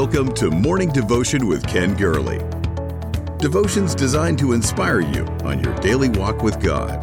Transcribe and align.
Welcome 0.00 0.34
to 0.34 0.50
Morning 0.50 0.90
Devotion 0.90 1.46
with 1.46 1.66
Ken 1.66 1.94
Gurley. 1.94 2.36
Devotions 3.38 3.94
designed 3.94 4.38
to 4.40 4.52
inspire 4.52 5.00
you 5.00 5.24
on 5.42 5.64
your 5.64 5.74
daily 5.76 6.10
walk 6.10 6.42
with 6.42 6.62
God. 6.62 7.02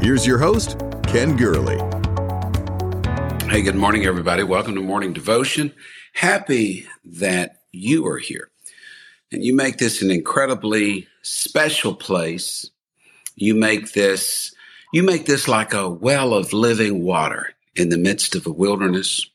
Here's 0.00 0.26
your 0.26 0.38
host, 0.38 0.82
Ken 1.02 1.36
Gurley. 1.36 1.76
Hey, 3.50 3.60
good 3.60 3.74
morning, 3.74 4.06
everybody. 4.06 4.44
Welcome 4.44 4.76
to 4.76 4.80
Morning 4.80 5.12
Devotion. 5.12 5.74
Happy 6.14 6.86
that 7.04 7.60
you 7.70 8.06
are 8.06 8.18
here. 8.18 8.48
And 9.30 9.44
you 9.44 9.54
make 9.54 9.76
this 9.76 10.00
an 10.00 10.10
incredibly 10.10 11.06
special 11.20 11.94
place. 11.94 12.70
You 13.34 13.54
make 13.54 13.92
this, 13.92 14.54
you 14.90 15.02
make 15.02 15.26
this 15.26 15.48
like 15.48 15.74
a 15.74 15.86
well 15.86 16.32
of 16.32 16.54
living 16.54 17.04
water 17.04 17.52
in 17.74 17.90
the 17.90 17.98
midst 17.98 18.34
of 18.34 18.46
a 18.46 18.52
wilderness. 18.52 19.28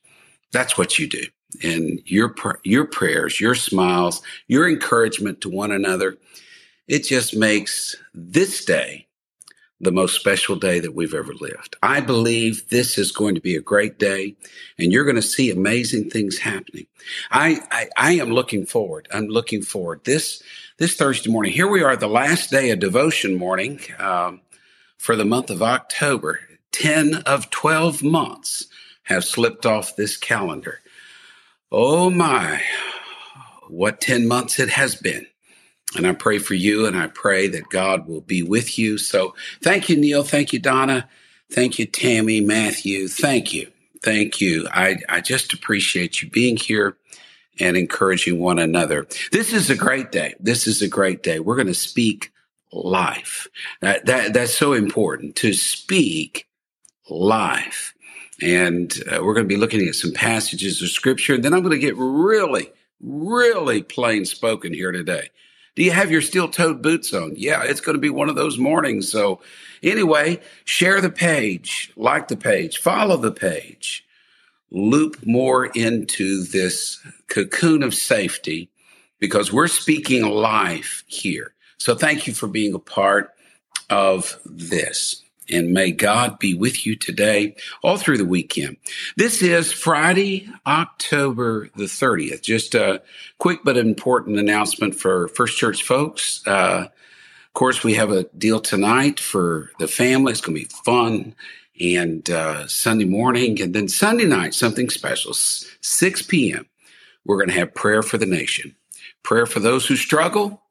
That's 0.51 0.79
what 0.79 0.97
you 0.97 1.07
do 1.07 1.25
and 1.63 2.01
your 2.05 2.35
your 2.63 2.85
prayers, 2.85 3.39
your 3.39 3.55
smiles, 3.55 4.21
your 4.47 4.69
encouragement 4.69 5.41
to 5.41 5.49
one 5.49 5.71
another. 5.71 6.17
It 6.87 7.03
just 7.05 7.35
makes 7.35 7.95
this 8.13 8.65
day 8.65 9.07
the 9.81 9.91
most 9.91 10.15
special 10.15 10.55
day 10.55 10.79
that 10.79 10.93
we've 10.93 11.13
ever 11.13 11.33
lived. 11.33 11.75
I 11.81 12.01
believe 12.01 12.69
this 12.69 12.99
is 12.99 13.11
going 13.11 13.33
to 13.33 13.41
be 13.41 13.55
a 13.55 13.61
great 13.61 13.97
day 13.97 14.35
and 14.77 14.91
you're 14.91 15.03
going 15.03 15.15
to 15.15 15.23
see 15.23 15.49
amazing 15.49 16.11
things 16.11 16.37
happening. 16.37 16.85
I, 17.31 17.61
I, 17.71 17.89
I 17.97 18.11
am 18.13 18.29
looking 18.29 18.67
forward. 18.67 19.07
I'm 19.11 19.25
looking 19.25 19.63
forward 19.63 20.01
this, 20.03 20.43
this 20.77 20.95
Thursday 20.95 21.31
morning. 21.31 21.51
Here 21.51 21.67
we 21.67 21.81
are, 21.81 21.95
the 21.95 22.07
last 22.07 22.51
day 22.51 22.69
of 22.69 22.79
devotion 22.79 23.33
morning, 23.35 23.79
um, 23.97 24.41
for 24.97 25.15
the 25.15 25.25
month 25.25 25.49
of 25.49 25.63
October. 25.63 26.39
10 26.73 27.15
of 27.25 27.49
12 27.49 28.03
months 28.03 28.67
have 29.03 29.25
slipped 29.25 29.65
off 29.65 29.95
this 29.95 30.15
calendar. 30.15 30.79
Oh 31.71 32.09
my, 32.09 32.61
what 33.69 34.01
10 34.01 34.27
months 34.27 34.59
it 34.59 34.69
has 34.69 34.95
been. 34.95 35.25
And 35.95 36.05
I 36.05 36.13
pray 36.13 36.37
for 36.37 36.53
you 36.53 36.85
and 36.85 36.97
I 36.97 37.07
pray 37.07 37.47
that 37.47 37.69
God 37.69 38.07
will 38.07 38.21
be 38.21 38.43
with 38.43 38.77
you. 38.77 38.97
So 38.97 39.35
thank 39.61 39.89
you, 39.89 39.97
Neil. 39.97 40.23
Thank 40.23 40.53
you, 40.53 40.59
Donna. 40.59 41.09
Thank 41.51 41.79
you, 41.79 41.85
Tammy, 41.85 42.41
Matthew. 42.41 43.07
Thank 43.07 43.53
you. 43.53 43.71
Thank 44.03 44.41
you. 44.41 44.67
I, 44.71 44.97
I 45.09 45.21
just 45.21 45.53
appreciate 45.53 46.21
you 46.21 46.29
being 46.29 46.57
here 46.57 46.97
and 47.59 47.77
encouraging 47.77 48.39
one 48.39 48.59
another. 48.59 49.05
This 49.31 49.53
is 49.53 49.69
a 49.69 49.75
great 49.75 50.11
day. 50.11 50.33
This 50.39 50.67
is 50.67 50.81
a 50.81 50.87
great 50.87 51.23
day. 51.23 51.39
We're 51.39 51.55
going 51.55 51.67
to 51.67 51.73
speak 51.73 52.31
life. 52.71 53.47
That, 53.81 54.05
that, 54.05 54.33
that's 54.33 54.55
so 54.55 54.73
important 54.73 55.35
to 55.37 55.53
speak 55.53 56.47
life. 57.09 57.93
And 58.41 58.91
uh, 59.07 59.19
we're 59.23 59.33
going 59.33 59.47
to 59.47 59.53
be 59.53 59.59
looking 59.59 59.87
at 59.87 59.95
some 59.95 60.13
passages 60.13 60.81
of 60.81 60.89
scripture. 60.89 61.35
And 61.35 61.43
then 61.43 61.53
I'm 61.53 61.61
going 61.61 61.71
to 61.71 61.79
get 61.79 61.95
really, 61.97 62.71
really 62.99 63.83
plain 63.83 64.25
spoken 64.25 64.73
here 64.73 64.91
today. 64.91 65.29
Do 65.75 65.83
you 65.83 65.91
have 65.91 66.11
your 66.11 66.21
steel 66.21 66.49
toed 66.49 66.81
boots 66.81 67.13
on? 67.13 67.33
Yeah, 67.37 67.63
it's 67.63 67.79
going 67.79 67.95
to 67.95 68.01
be 68.01 68.09
one 68.09 68.29
of 68.29 68.35
those 68.35 68.57
mornings. 68.57 69.09
So, 69.09 69.41
anyway, 69.81 70.41
share 70.65 70.99
the 70.99 71.09
page, 71.09 71.93
like 71.95 72.27
the 72.27 72.35
page, 72.35 72.79
follow 72.79 73.15
the 73.15 73.31
page, 73.31 74.05
loop 74.69 75.25
more 75.25 75.67
into 75.67 76.43
this 76.43 76.99
cocoon 77.29 77.83
of 77.83 77.93
safety 77.93 78.69
because 79.19 79.53
we're 79.53 79.67
speaking 79.67 80.25
life 80.25 81.05
here. 81.07 81.53
So, 81.77 81.95
thank 81.95 82.27
you 82.27 82.33
for 82.33 82.47
being 82.47 82.73
a 82.73 82.79
part 82.79 83.31
of 83.89 84.39
this 84.45 85.23
and 85.51 85.71
may 85.71 85.91
God 85.91 86.39
be 86.39 86.53
with 86.53 86.85
you 86.85 86.95
today 86.95 87.55
all 87.83 87.97
through 87.97 88.17
the 88.17 88.25
weekend. 88.25 88.77
This 89.17 89.41
is 89.41 89.71
Friday, 89.71 90.49
October 90.65 91.69
the 91.75 91.85
30th. 91.85 92.41
Just 92.41 92.75
a 92.75 93.01
quick 93.37 93.59
but 93.63 93.77
important 93.77 94.39
announcement 94.39 94.95
for 94.95 95.27
First 95.29 95.57
Church 95.57 95.83
folks. 95.83 96.45
Uh, 96.47 96.87
of 96.87 97.53
course, 97.53 97.83
we 97.83 97.95
have 97.95 98.11
a 98.11 98.23
deal 98.37 98.59
tonight 98.61 99.19
for 99.19 99.71
the 99.77 99.87
family. 99.87 100.31
It's 100.31 100.41
going 100.41 100.57
to 100.57 100.63
be 100.63 100.69
fun. 100.85 101.35
And 101.79 102.29
uh, 102.29 102.67
Sunday 102.67 103.05
morning, 103.05 103.61
and 103.61 103.73
then 103.73 103.87
Sunday 103.87 104.25
night, 104.25 104.53
something 104.53 104.89
special, 104.89 105.33
6 105.33 106.21
p.m. 106.23 106.67
We're 107.25 107.37
going 107.37 107.49
to 107.49 107.55
have 107.55 107.73
prayer 107.73 108.03
for 108.03 108.17
the 108.17 108.25
nation, 108.25 108.75
prayer 109.23 109.45
for 109.45 109.59
those 109.59 109.87
who 109.87 109.95
struggle, 109.95 110.61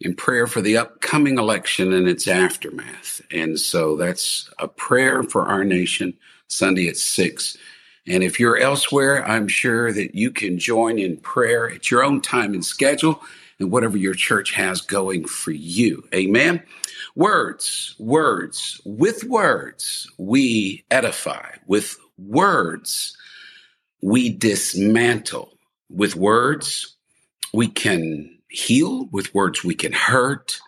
in 0.00 0.14
prayer 0.14 0.46
for 0.46 0.62
the 0.62 0.76
upcoming 0.76 1.38
election 1.38 1.92
and 1.92 2.08
its 2.08 2.26
aftermath. 2.26 3.20
And 3.30 3.58
so 3.60 3.96
that's 3.96 4.50
a 4.58 4.66
prayer 4.66 5.22
for 5.22 5.46
our 5.46 5.64
nation 5.64 6.14
Sunday 6.48 6.88
at 6.88 6.96
six. 6.96 7.56
And 8.06 8.22
if 8.22 8.40
you're 8.40 8.56
elsewhere, 8.56 9.24
I'm 9.26 9.46
sure 9.46 9.92
that 9.92 10.14
you 10.14 10.30
can 10.30 10.58
join 10.58 10.98
in 10.98 11.18
prayer 11.18 11.70
at 11.70 11.90
your 11.90 12.02
own 12.02 12.20
time 12.22 12.54
and 12.54 12.64
schedule 12.64 13.22
and 13.58 13.70
whatever 13.70 13.98
your 13.98 14.14
church 14.14 14.52
has 14.52 14.80
going 14.80 15.26
for 15.26 15.52
you. 15.52 16.02
Amen. 16.14 16.62
Words, 17.14 17.94
words, 17.98 18.80
with 18.84 19.24
words, 19.24 20.10
we 20.16 20.84
edify. 20.90 21.56
With 21.66 21.98
words, 22.16 23.16
we 24.02 24.30
dismantle. 24.30 25.52
With 25.90 26.16
words, 26.16 26.96
we 27.52 27.68
can 27.68 28.39
heal. 28.50 29.06
With 29.06 29.34
words, 29.34 29.64
we 29.64 29.74
can 29.74 29.92
hurt. 29.92 30.60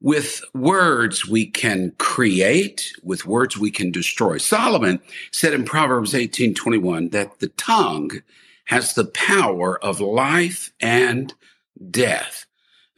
With 0.00 0.42
words, 0.52 1.26
we 1.26 1.46
can 1.46 1.92
create. 1.98 2.92
With 3.02 3.24
words, 3.24 3.56
we 3.56 3.70
can 3.70 3.92
destroy. 3.92 4.38
Solomon 4.38 5.00
said 5.30 5.54
in 5.54 5.64
Proverbs 5.64 6.14
18 6.14 6.54
21 6.54 7.10
that 7.10 7.38
the 7.38 7.48
tongue 7.48 8.22
has 8.64 8.94
the 8.94 9.04
power 9.04 9.82
of 9.84 10.00
life 10.00 10.72
and 10.80 11.34
death. 11.90 12.46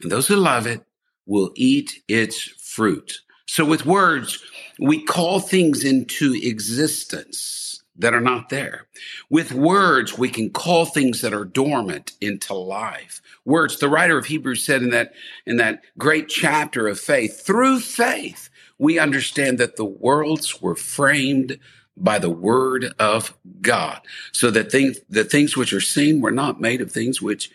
And 0.01 0.11
those 0.11 0.27
who 0.27 0.35
love 0.35 0.67
it 0.67 0.83
will 1.25 1.51
eat 1.55 2.03
its 2.07 2.41
fruit. 2.41 3.19
So 3.47 3.65
with 3.65 3.85
words, 3.85 4.43
we 4.79 5.03
call 5.03 5.39
things 5.39 5.83
into 5.83 6.33
existence 6.33 7.83
that 7.97 8.13
are 8.13 8.21
not 8.21 8.49
there. 8.49 8.87
With 9.29 9.53
words, 9.53 10.17
we 10.17 10.29
can 10.29 10.49
call 10.49 10.85
things 10.85 11.21
that 11.21 11.33
are 11.33 11.45
dormant 11.45 12.11
into 12.19 12.53
life. 12.53 13.21
Words, 13.45 13.79
the 13.79 13.89
writer 13.89 14.17
of 14.17 14.25
Hebrews 14.25 14.65
said 14.65 14.81
in 14.81 14.89
that, 14.89 15.13
in 15.45 15.57
that 15.57 15.81
great 15.97 16.27
chapter 16.27 16.87
of 16.87 16.99
faith, 16.99 17.45
through 17.45 17.79
faith, 17.79 18.49
we 18.77 18.99
understand 18.99 19.57
that 19.57 19.77
the 19.77 19.85
worlds 19.85 20.61
were 20.61 20.75
framed 20.75 21.59
by 21.97 22.19
the 22.19 22.29
word 22.29 22.93
of 22.99 23.37
God. 23.61 24.01
So 24.33 24.51
that 24.51 24.71
things, 24.71 24.99
the 25.09 25.23
things 25.23 25.55
which 25.55 25.71
are 25.71 25.81
seen 25.81 26.21
were 26.21 26.31
not 26.31 26.59
made 26.59 26.81
of 26.81 26.91
things 26.91 27.21
which 27.21 27.49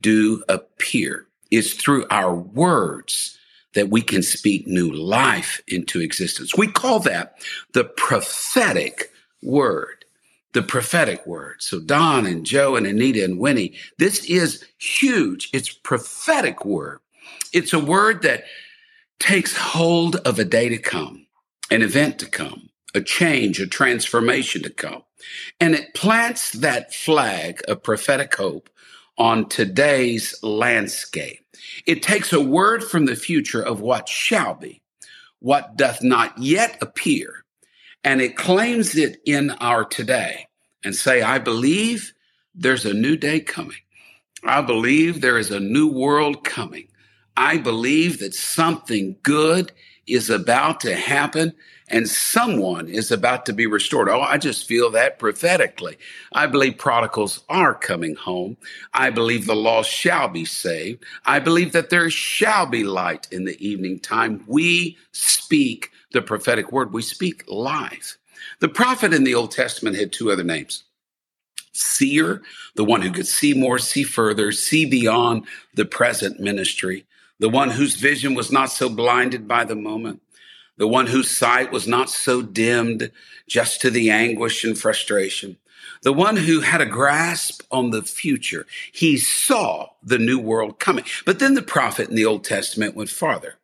do 0.00 0.44
appear. 0.48 1.26
It's 1.50 1.74
through 1.74 2.06
our 2.10 2.34
words 2.34 3.36
that 3.74 3.88
we 3.88 4.02
can 4.02 4.22
speak 4.22 4.66
new 4.66 4.90
life 4.90 5.60
into 5.66 6.00
existence. 6.00 6.56
We 6.56 6.68
call 6.68 7.00
that 7.00 7.36
the 7.72 7.84
prophetic 7.84 9.12
word, 9.42 10.04
the 10.52 10.62
prophetic 10.62 11.26
word. 11.26 11.56
So 11.60 11.80
Don 11.80 12.26
and 12.26 12.44
Joe 12.44 12.76
and 12.76 12.86
Anita 12.86 13.24
and 13.24 13.38
Winnie, 13.38 13.74
this 13.98 14.24
is 14.24 14.64
huge. 14.78 15.50
It's 15.52 15.72
prophetic 15.72 16.64
word. 16.64 17.00
It's 17.52 17.72
a 17.72 17.78
word 17.80 18.22
that 18.22 18.44
takes 19.18 19.56
hold 19.56 20.16
of 20.16 20.38
a 20.38 20.44
day 20.44 20.68
to 20.68 20.78
come, 20.78 21.26
an 21.70 21.82
event 21.82 22.18
to 22.20 22.26
come, 22.26 22.70
a 22.94 23.00
change, 23.00 23.60
a 23.60 23.66
transformation 23.66 24.62
to 24.62 24.70
come. 24.70 25.02
And 25.60 25.74
it 25.74 25.94
plants 25.94 26.52
that 26.52 26.94
flag 26.94 27.60
of 27.68 27.82
prophetic 27.82 28.34
hope 28.34 28.70
on 29.18 29.48
today's 29.48 30.42
landscape. 30.42 31.44
It 31.86 32.02
takes 32.02 32.32
a 32.32 32.40
word 32.40 32.82
from 32.82 33.04
the 33.04 33.16
future 33.16 33.62
of 33.62 33.80
what 33.80 34.08
shall 34.08 34.54
be, 34.54 34.80
what 35.40 35.76
doth 35.76 36.02
not 36.02 36.38
yet 36.38 36.78
appear, 36.80 37.39
and 38.04 38.20
it 38.20 38.36
claims 38.36 38.96
it 38.96 39.20
in 39.26 39.50
our 39.52 39.84
today 39.84 40.46
and 40.84 40.94
say, 40.94 41.22
I 41.22 41.38
believe 41.38 42.12
there's 42.54 42.86
a 42.86 42.94
new 42.94 43.16
day 43.16 43.40
coming. 43.40 43.76
I 44.44 44.62
believe 44.62 45.20
there 45.20 45.38
is 45.38 45.50
a 45.50 45.60
new 45.60 45.88
world 45.88 46.44
coming. 46.44 46.88
I 47.36 47.58
believe 47.58 48.18
that 48.20 48.34
something 48.34 49.16
good 49.22 49.72
is 50.06 50.30
about 50.30 50.80
to 50.80 50.94
happen 50.94 51.54
and 51.88 52.08
someone 52.08 52.88
is 52.88 53.10
about 53.10 53.44
to 53.46 53.52
be 53.52 53.66
restored. 53.66 54.08
Oh, 54.08 54.20
I 54.20 54.38
just 54.38 54.66
feel 54.66 54.90
that 54.90 55.18
prophetically. 55.18 55.98
I 56.32 56.46
believe 56.46 56.78
prodigals 56.78 57.42
are 57.48 57.74
coming 57.74 58.14
home. 58.14 58.56
I 58.94 59.10
believe 59.10 59.46
the 59.46 59.56
lost 59.56 59.90
shall 59.90 60.28
be 60.28 60.44
saved. 60.44 61.04
I 61.26 61.40
believe 61.40 61.72
that 61.72 61.90
there 61.90 62.08
shall 62.08 62.66
be 62.66 62.84
light 62.84 63.28
in 63.30 63.44
the 63.44 63.58
evening 63.66 63.98
time. 63.98 64.44
We 64.46 64.96
speak 65.12 65.90
the 66.12 66.22
prophetic 66.22 66.72
word. 66.72 66.92
We 66.92 67.02
speak 67.02 67.44
life. 67.48 68.18
The 68.60 68.68
prophet 68.68 69.12
in 69.12 69.24
the 69.24 69.34
Old 69.34 69.50
Testament 69.50 69.96
had 69.96 70.12
two 70.12 70.30
other 70.30 70.44
names. 70.44 70.84
Seer, 71.72 72.42
the 72.74 72.84
one 72.84 73.02
who 73.02 73.12
could 73.12 73.26
see 73.26 73.54
more, 73.54 73.78
see 73.78 74.02
further, 74.02 74.50
see 74.52 74.84
beyond 74.84 75.46
the 75.74 75.84
present 75.84 76.40
ministry, 76.40 77.06
the 77.38 77.48
one 77.48 77.70
whose 77.70 77.94
vision 77.94 78.34
was 78.34 78.50
not 78.50 78.70
so 78.70 78.88
blinded 78.88 79.46
by 79.46 79.64
the 79.64 79.76
moment, 79.76 80.20
the 80.76 80.88
one 80.88 81.06
whose 81.06 81.30
sight 81.30 81.70
was 81.70 81.86
not 81.86 82.10
so 82.10 82.42
dimmed 82.42 83.10
just 83.46 83.80
to 83.82 83.90
the 83.90 84.10
anguish 84.10 84.64
and 84.64 84.78
frustration, 84.78 85.58
the 86.02 86.12
one 86.12 86.36
who 86.36 86.60
had 86.60 86.80
a 86.80 86.86
grasp 86.86 87.62
on 87.70 87.90
the 87.90 88.02
future. 88.02 88.66
He 88.92 89.16
saw 89.16 89.90
the 90.02 90.18
new 90.18 90.38
world 90.38 90.78
coming. 90.78 91.04
But 91.24 91.38
then 91.38 91.54
the 91.54 91.62
prophet 91.62 92.08
in 92.08 92.16
the 92.16 92.26
Old 92.26 92.44
Testament 92.44 92.96
went 92.96 93.10
farther. 93.10 93.59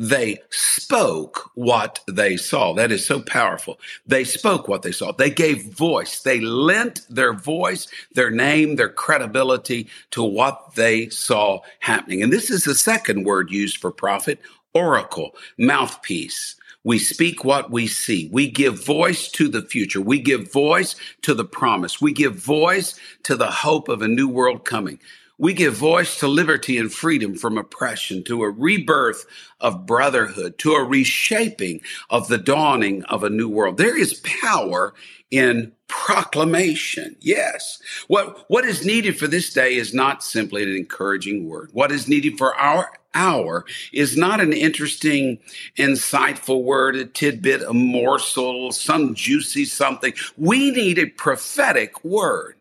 They 0.00 0.38
spoke 0.50 1.50
what 1.56 1.98
they 2.06 2.36
saw. 2.36 2.72
That 2.72 2.92
is 2.92 3.04
so 3.04 3.20
powerful. 3.20 3.80
They 4.06 4.22
spoke 4.22 4.68
what 4.68 4.82
they 4.82 4.92
saw. 4.92 5.10
They 5.10 5.28
gave 5.28 5.72
voice. 5.72 6.22
They 6.22 6.38
lent 6.38 7.00
their 7.10 7.32
voice, 7.32 7.88
their 8.12 8.30
name, 8.30 8.76
their 8.76 8.90
credibility 8.90 9.88
to 10.12 10.22
what 10.22 10.76
they 10.76 11.08
saw 11.08 11.62
happening. 11.80 12.22
And 12.22 12.32
this 12.32 12.48
is 12.48 12.62
the 12.62 12.76
second 12.76 13.24
word 13.24 13.50
used 13.50 13.78
for 13.78 13.90
prophet 13.90 14.38
oracle, 14.72 15.34
mouthpiece. 15.58 16.54
We 16.84 17.00
speak 17.00 17.44
what 17.44 17.72
we 17.72 17.88
see. 17.88 18.30
We 18.32 18.48
give 18.48 18.84
voice 18.86 19.28
to 19.32 19.48
the 19.48 19.62
future. 19.62 20.00
We 20.00 20.20
give 20.20 20.52
voice 20.52 20.94
to 21.22 21.34
the 21.34 21.44
promise. 21.44 22.00
We 22.00 22.12
give 22.12 22.36
voice 22.36 22.94
to 23.24 23.34
the 23.34 23.50
hope 23.50 23.88
of 23.88 24.00
a 24.00 24.08
new 24.08 24.28
world 24.28 24.64
coming. 24.64 25.00
We 25.38 25.54
give 25.54 25.74
voice 25.74 26.18
to 26.18 26.26
liberty 26.26 26.78
and 26.78 26.92
freedom 26.92 27.36
from 27.36 27.56
oppression, 27.56 28.24
to 28.24 28.42
a 28.42 28.50
rebirth 28.50 29.24
of 29.60 29.86
brotherhood, 29.86 30.58
to 30.58 30.72
a 30.72 30.82
reshaping 30.82 31.80
of 32.10 32.26
the 32.26 32.38
dawning 32.38 33.04
of 33.04 33.22
a 33.22 33.30
new 33.30 33.48
world. 33.48 33.76
There 33.76 33.96
is 33.96 34.20
power 34.42 34.94
in 35.30 35.72
proclamation. 35.86 37.16
Yes. 37.20 37.80
What, 38.08 38.44
what 38.48 38.64
is 38.64 38.84
needed 38.84 39.18
for 39.18 39.28
this 39.28 39.52
day 39.52 39.74
is 39.74 39.94
not 39.94 40.24
simply 40.24 40.64
an 40.64 40.74
encouraging 40.74 41.48
word. 41.48 41.70
What 41.72 41.92
is 41.92 42.08
needed 42.08 42.36
for 42.36 42.54
our 42.56 42.90
hour 43.14 43.64
is 43.92 44.16
not 44.16 44.40
an 44.40 44.52
interesting, 44.52 45.38
insightful 45.76 46.64
word, 46.64 46.96
a 46.96 47.04
tidbit, 47.04 47.62
a 47.62 47.72
morsel, 47.72 48.72
some 48.72 49.14
juicy 49.14 49.64
something. 49.64 50.14
We 50.36 50.70
need 50.72 50.98
a 50.98 51.06
prophetic 51.06 52.04
word. 52.04 52.56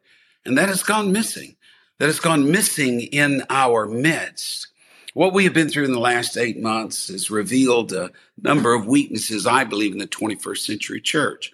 And 0.45 0.57
that 0.57 0.69
has 0.69 0.83
gone 0.83 1.11
missing 1.11 1.56
that 1.99 2.05
has 2.05 2.19
gone 2.19 2.51
missing 2.51 3.01
in 3.01 3.43
our 3.49 3.85
midst. 3.85 4.67
What 5.13 5.33
we 5.33 5.45
have 5.45 5.53
been 5.53 5.69
through 5.69 5.85
in 5.85 5.93
the 5.93 5.99
last 5.99 6.37
eight 6.37 6.61
months 6.61 7.07
has 7.07 7.31
revealed 7.31 7.91
a 7.91 8.11
number 8.41 8.73
of 8.75 8.85
weaknesses, 8.85 9.47
I 9.47 9.63
believe, 9.63 9.93
in 9.93 9.97
the 9.97 10.07
21st 10.07 10.57
century 10.59 11.01
church. 11.01 11.51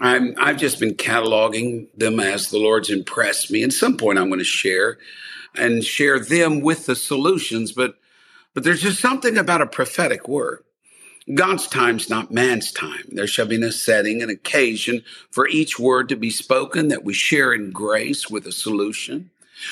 i 0.00 0.32
have 0.38 0.56
just 0.56 0.80
been 0.80 0.94
cataloging 0.94 1.88
them 1.94 2.18
as 2.18 2.48
the 2.48 2.58
Lord's 2.58 2.88
impressed 2.88 3.50
me. 3.50 3.62
At 3.62 3.72
some 3.72 3.98
point, 3.98 4.18
I'm 4.18 4.28
going 4.28 4.38
to 4.38 4.44
share 4.44 4.98
and 5.54 5.84
share 5.84 6.18
them 6.18 6.60
with 6.60 6.86
the 6.86 6.96
solutions, 6.96 7.72
but, 7.72 7.96
but 8.54 8.64
there's 8.64 8.82
just 8.82 9.00
something 9.00 9.36
about 9.36 9.60
a 9.60 9.66
prophetic 9.66 10.28
word. 10.28 10.64
God's 11.34 11.66
time's 11.66 12.08
not 12.08 12.32
man's 12.32 12.72
time. 12.72 13.04
There 13.08 13.26
shall 13.26 13.44
be 13.44 13.58
no 13.58 13.68
setting, 13.68 14.22
an 14.22 14.30
occasion 14.30 15.02
for 15.30 15.46
each 15.46 15.78
word 15.78 16.08
to 16.08 16.16
be 16.16 16.30
spoken 16.30 16.88
that 16.88 17.04
we 17.04 17.12
share 17.12 17.52
in 17.52 17.70
grace 17.70 18.30
with 18.30 18.46
a 18.46 18.52
solution. 18.52 19.30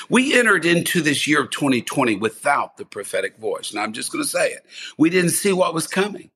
We 0.09 0.37
entered 0.37 0.65
into 0.65 1.01
this 1.01 1.27
year 1.27 1.41
of 1.41 1.51
2020 1.51 2.15
without 2.15 2.77
the 2.77 2.85
prophetic 2.85 3.37
voice. 3.37 3.71
And 3.71 3.79
I'm 3.79 3.93
just 3.93 4.11
going 4.11 4.23
to 4.23 4.29
say 4.29 4.51
it. 4.51 4.65
We 4.97 5.09
didn't 5.09 5.31
see 5.31 5.53
what 5.53 5.73
was 5.73 5.87
coming. 5.87 6.29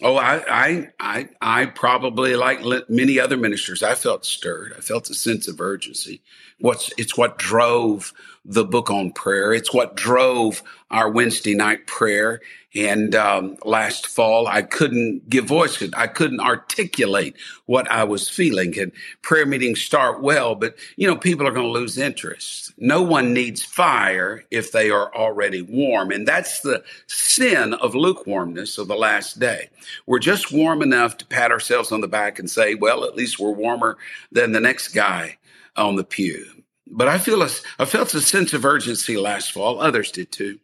Oh, 0.00 0.16
I, 0.16 0.42
I, 0.48 0.88
I, 1.00 1.28
I 1.40 1.66
probably, 1.66 2.36
like 2.36 2.60
many 2.88 3.18
other 3.18 3.36
ministers, 3.36 3.82
I 3.82 3.96
felt 3.96 4.24
stirred. 4.24 4.74
I 4.76 4.80
felt 4.80 5.10
a 5.10 5.14
sense 5.14 5.48
of 5.48 5.60
urgency. 5.60 6.22
What's, 6.60 6.92
it's 6.98 7.16
what 7.16 7.38
drove 7.38 8.12
the 8.44 8.64
book 8.64 8.90
on 8.90 9.12
prayer. 9.12 9.52
It's 9.52 9.72
what 9.74 9.94
drove 9.94 10.62
our 10.90 11.10
Wednesday 11.10 11.54
night 11.54 11.86
prayer. 11.86 12.40
And 12.74 13.14
um, 13.14 13.56
last 13.64 14.06
fall, 14.06 14.46
I 14.46 14.62
couldn't 14.62 15.28
give 15.28 15.46
voice. 15.46 15.82
I 15.94 16.06
couldn't 16.06 16.40
articulate 16.40 17.36
what 17.66 17.90
I 17.90 18.04
was 18.04 18.28
feeling. 18.28 18.78
And 18.78 18.92
prayer 19.22 19.46
meetings 19.46 19.80
start 19.80 20.22
well, 20.22 20.54
but 20.54 20.76
you 20.96 21.06
know, 21.06 21.16
people 21.16 21.46
are 21.46 21.50
going 21.50 21.66
to 21.66 21.72
lose 21.72 21.98
interest. 21.98 22.72
No 22.78 23.02
one 23.02 23.32
needs 23.32 23.62
fire 23.62 24.44
if 24.50 24.70
they 24.70 24.90
are 24.90 25.14
already 25.14 25.62
warm. 25.62 26.10
And 26.10 26.28
that's 26.28 26.60
the 26.60 26.84
sin 27.06 27.74
of 27.74 27.94
lukewarmness 27.94 28.78
of 28.78 28.86
the 28.86 28.96
last 28.96 29.40
day. 29.40 29.70
We're 30.06 30.18
just 30.18 30.52
warm 30.52 30.82
enough 30.82 31.16
to 31.18 31.26
pat 31.26 31.50
ourselves 31.50 31.90
on 31.90 32.02
the 32.02 32.08
back 32.08 32.38
and 32.38 32.50
say, 32.50 32.74
well, 32.74 33.04
at 33.04 33.16
least 33.16 33.38
we're 33.38 33.50
warmer 33.50 33.96
than 34.30 34.52
the 34.52 34.60
next 34.60 34.88
guy 34.88 35.37
on 35.78 35.96
the 35.96 36.04
pew. 36.04 36.44
But 36.86 37.08
I 37.08 37.18
feel 37.18 37.42
a, 37.42 37.48
I 37.78 37.84
felt 37.84 38.14
a 38.14 38.20
sense 38.20 38.52
of 38.52 38.64
urgency 38.64 39.16
last 39.16 39.52
fall. 39.52 39.80
Others 39.80 40.12
did 40.12 40.32
too 40.32 40.58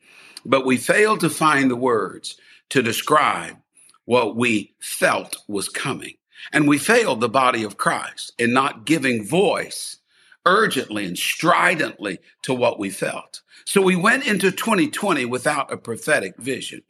but 0.44 0.66
we 0.66 0.76
failed 0.76 1.20
to 1.20 1.30
find 1.30 1.70
the 1.70 1.76
words 1.76 2.36
to 2.70 2.82
describe 2.82 3.56
what 4.04 4.36
we 4.36 4.74
felt 4.80 5.36
was 5.48 5.68
coming. 5.68 6.14
And 6.52 6.68
we 6.68 6.78
failed 6.78 7.20
the 7.20 7.28
body 7.28 7.62
of 7.62 7.78
Christ 7.78 8.32
in 8.38 8.52
not 8.52 8.84
giving 8.84 9.24
voice 9.24 9.98
urgently 10.44 11.06
and 11.06 11.16
stridently 11.16 12.18
to 12.42 12.52
what 12.52 12.78
we 12.78 12.90
felt. 12.90 13.40
So 13.64 13.80
we 13.80 13.96
went 13.96 14.26
into 14.26 14.50
2020 14.50 15.24
without 15.24 15.72
a 15.72 15.78
prophetic 15.78 16.36
vision. 16.36 16.82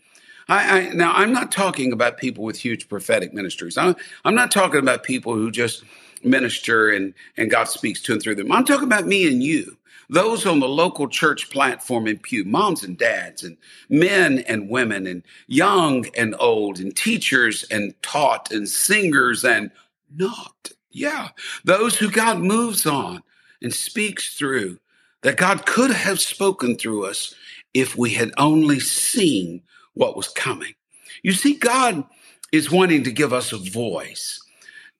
I, 0.48 0.80
I, 0.80 0.88
now 0.92 1.12
I'm 1.12 1.32
not 1.32 1.52
talking 1.52 1.92
about 1.92 2.18
people 2.18 2.42
with 2.42 2.58
huge 2.58 2.88
prophetic 2.88 3.32
ministries. 3.32 3.78
I'm, 3.78 3.94
I'm 4.24 4.34
not 4.34 4.50
talking 4.50 4.80
about 4.80 5.04
people 5.04 5.34
who 5.34 5.52
just 5.52 5.84
minister 6.24 6.90
and, 6.90 7.14
and 7.36 7.50
God 7.50 7.64
speaks 7.64 8.00
to 8.02 8.12
and 8.12 8.22
through 8.22 8.36
them. 8.36 8.52
I'm 8.52 8.64
talking 8.64 8.86
about 8.86 9.06
me 9.06 9.26
and 9.26 9.42
you 9.42 9.76
those 10.10 10.46
on 10.46 10.60
the 10.60 10.68
local 10.68 11.08
church 11.08 11.50
platform 11.50 12.06
in 12.06 12.18
Pew, 12.18 12.44
moms 12.44 12.82
and 12.84 12.96
dads, 12.96 13.42
and 13.42 13.56
men 13.88 14.40
and 14.40 14.68
women, 14.68 15.06
and 15.06 15.22
young 15.46 16.06
and 16.16 16.34
old, 16.38 16.78
and 16.78 16.94
teachers 16.94 17.64
and 17.70 17.94
taught, 18.02 18.52
and 18.52 18.68
singers 18.68 19.44
and 19.44 19.70
not. 20.14 20.70
Yeah, 20.90 21.30
those 21.64 21.96
who 21.96 22.10
God 22.10 22.38
moves 22.38 22.86
on 22.86 23.22
and 23.62 23.74
speaks 23.74 24.36
through, 24.36 24.78
that 25.22 25.36
God 25.36 25.66
could 25.66 25.90
have 25.90 26.20
spoken 26.20 26.76
through 26.76 27.06
us 27.06 27.34
if 27.72 27.96
we 27.96 28.10
had 28.10 28.30
only 28.36 28.78
seen 28.78 29.62
what 29.94 30.16
was 30.16 30.28
coming. 30.28 30.74
You 31.22 31.32
see, 31.32 31.54
God 31.54 32.04
is 32.52 32.70
wanting 32.70 33.02
to 33.04 33.10
give 33.10 33.32
us 33.32 33.52
a 33.52 33.58
voice 33.58 34.43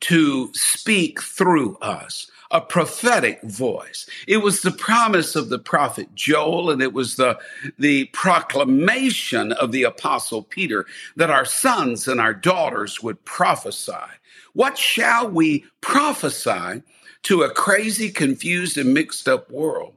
to 0.00 0.50
speak 0.54 1.22
through 1.22 1.76
us 1.76 2.30
a 2.50 2.60
prophetic 2.60 3.42
voice. 3.42 4.08
It 4.28 4.36
was 4.38 4.60
the 4.60 4.70
promise 4.70 5.34
of 5.34 5.48
the 5.48 5.58
prophet 5.58 6.14
Joel 6.14 6.70
and 6.70 6.80
it 6.80 6.92
was 6.92 7.16
the, 7.16 7.38
the 7.78 8.04
proclamation 8.06 9.50
of 9.52 9.72
the 9.72 9.82
apostle 9.82 10.42
Peter 10.42 10.86
that 11.16 11.30
our 11.30 11.44
sons 11.44 12.06
and 12.06 12.20
our 12.20 12.32
daughters 12.32 13.02
would 13.02 13.24
prophesy. 13.24 13.92
What 14.52 14.78
shall 14.78 15.28
we 15.28 15.64
prophesy 15.80 16.82
to 17.24 17.42
a 17.42 17.50
crazy, 17.50 18.10
confused, 18.10 18.78
and 18.78 18.94
mixed 18.94 19.28
up 19.28 19.50
world? 19.50 19.96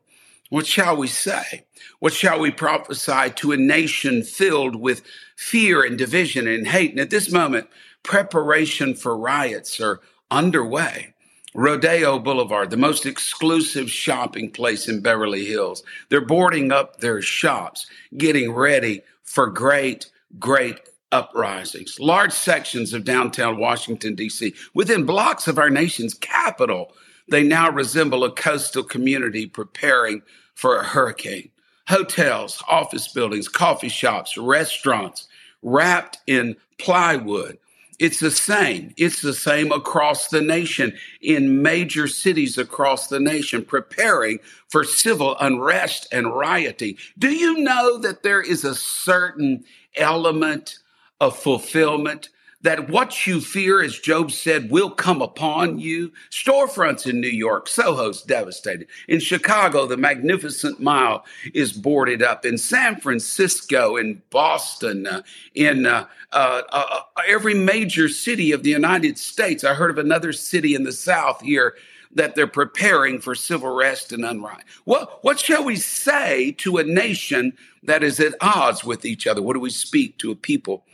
What 0.50 0.66
shall 0.66 0.98
we 0.98 1.08
say? 1.08 1.66
What 2.00 2.14
shall 2.14 2.40
we 2.40 2.52
prophesy 2.52 3.32
to 3.36 3.52
a 3.52 3.58
nation 3.58 4.24
filled 4.24 4.78
with 4.78 5.04
fear 5.36 5.84
and 5.84 5.98
division 5.98 6.48
and 6.48 6.68
hate? 6.68 6.92
And 6.92 7.00
at 7.00 7.10
this 7.10 7.32
moment, 7.32 7.68
preparation 8.04 8.96
for 8.96 9.18
riots 9.18 9.80
are 9.80 10.02
underway. 10.32 11.14
Rodeo 11.54 12.20
Boulevard, 12.20 12.70
the 12.70 12.78
most 12.78 13.06
exclusive 13.06 13.90
shopping 13.90 14.52
place 14.52 14.88
in 14.88 15.02
Beverly 15.02 15.46
Hills. 15.46 15.82
They're 16.10 16.22
boarding 16.22 16.72
up 16.72 17.00
their 17.00 17.22
shops, 17.22 17.88
getting 18.16 18.52
ready 18.52 19.02
for 19.24 19.48
great, 19.48 20.12
great 20.38 20.80
uprisings. 21.12 22.00
Large 22.00 22.34
sections 22.34 22.94
of 22.94 23.06
downtown 23.06 23.58
Washington, 23.58 24.14
D.C., 24.14 24.54
within 24.74 25.06
blocks 25.06 25.48
of 25.48 25.58
our 25.58 25.70
nation's 25.70 26.14
capital, 26.14 26.94
they 27.30 27.44
now 27.44 27.72
resemble 27.72 28.24
a 28.24 28.32
coastal 28.32 28.84
community 28.84 29.48
preparing 29.48 30.22
for 30.54 30.78
a 30.78 30.84
hurricane. 30.84 31.50
Hotels, 31.88 32.62
office 32.68 33.08
buildings, 33.08 33.48
coffee 33.48 33.90
shops, 33.90 34.38
restaurants 34.38 35.28
wrapped 35.64 36.20
in 36.28 36.56
plywood 36.78 37.58
it's 38.00 38.20
the 38.20 38.32
same. 38.32 38.94
It's 38.96 39.22
the 39.22 39.34
same 39.34 39.72
across 39.72 40.28
the 40.28 40.42
nation 40.42 40.96
in 41.22 41.64
major 41.64 42.08
cities 42.08 42.58
across 42.58 43.08
the 43.08 43.20
nation, 43.20 43.66
preparing 43.66 44.40
for 44.70 44.84
civil 44.84 45.36
unrest 45.40 46.08
and 46.12 46.36
rioting. 46.36 46.98
Do 47.18 47.30
you 47.30 47.58
know 47.58 47.98
that 48.00 48.22
there 48.22 48.42
is 48.42 48.64
a 48.64 48.76
certain 48.76 49.64
element 49.96 50.80
of 51.20 51.38
fulfillment 51.38 52.30
that 52.62 52.90
what 52.90 53.28
you 53.28 53.40
fear, 53.40 53.82
as 53.82 54.00
Job 54.00 54.32
said, 54.32 54.72
will 54.72 54.90
come 54.90 55.22
upon 55.22 55.80
you. 55.80 56.12
Storefronts 56.32 57.08
in 57.08 57.22
New 57.22 57.30
York, 57.30 57.68
Soho's 57.68 58.24
devastated. 58.24 58.88
In 59.08 59.20
Chicago, 59.20 59.86
the 59.86 59.98
Magnificent 59.98 60.82
Mile 60.82 61.24
is 61.54 61.72
boarded 61.72 62.24
up. 62.24 62.46
In 62.46 62.58
San 62.58 63.00
Francisco, 63.00 63.96
in 63.96 64.22
Boston, 64.32 65.06
uh, 65.06 65.22
in 65.54 65.86
uh, 65.86 66.08
uh, 66.32 66.62
uh 66.72 67.02
every 67.28 67.54
major 67.54 68.10
city 68.10 68.52
of 68.52 68.64
the 68.64 68.70
United 68.70 69.18
States. 69.18 69.64
I 69.64 69.74
heard 69.74 69.92
of 69.92 69.98
another 69.98 70.34
city 70.34 70.76
in 70.76 70.84
the 70.84 70.92
South 70.92 71.42
here 71.42 71.76
that 72.14 72.36
they're 72.36 72.48
preparing 72.48 73.20
for 73.20 73.36
civil 73.36 73.76
rest 73.76 74.12
and 74.12 74.24
unright. 74.24 74.64
What, 74.86 75.24
what 75.24 75.40
shall 75.40 75.64
we 75.64 75.76
say 75.76 76.52
to 76.60 76.78
a 76.78 76.84
nation 76.84 77.54
that 77.84 78.04
is 78.04 78.20
at 78.20 78.36
odds 78.42 78.84
with 78.84 79.06
each 79.06 79.28
other? 79.28 79.42
What 79.42 79.54
do 79.54 79.60
we 79.60 79.70
speak 79.70 80.18
to 80.20 80.32
a 80.32 80.36
people 80.36 80.86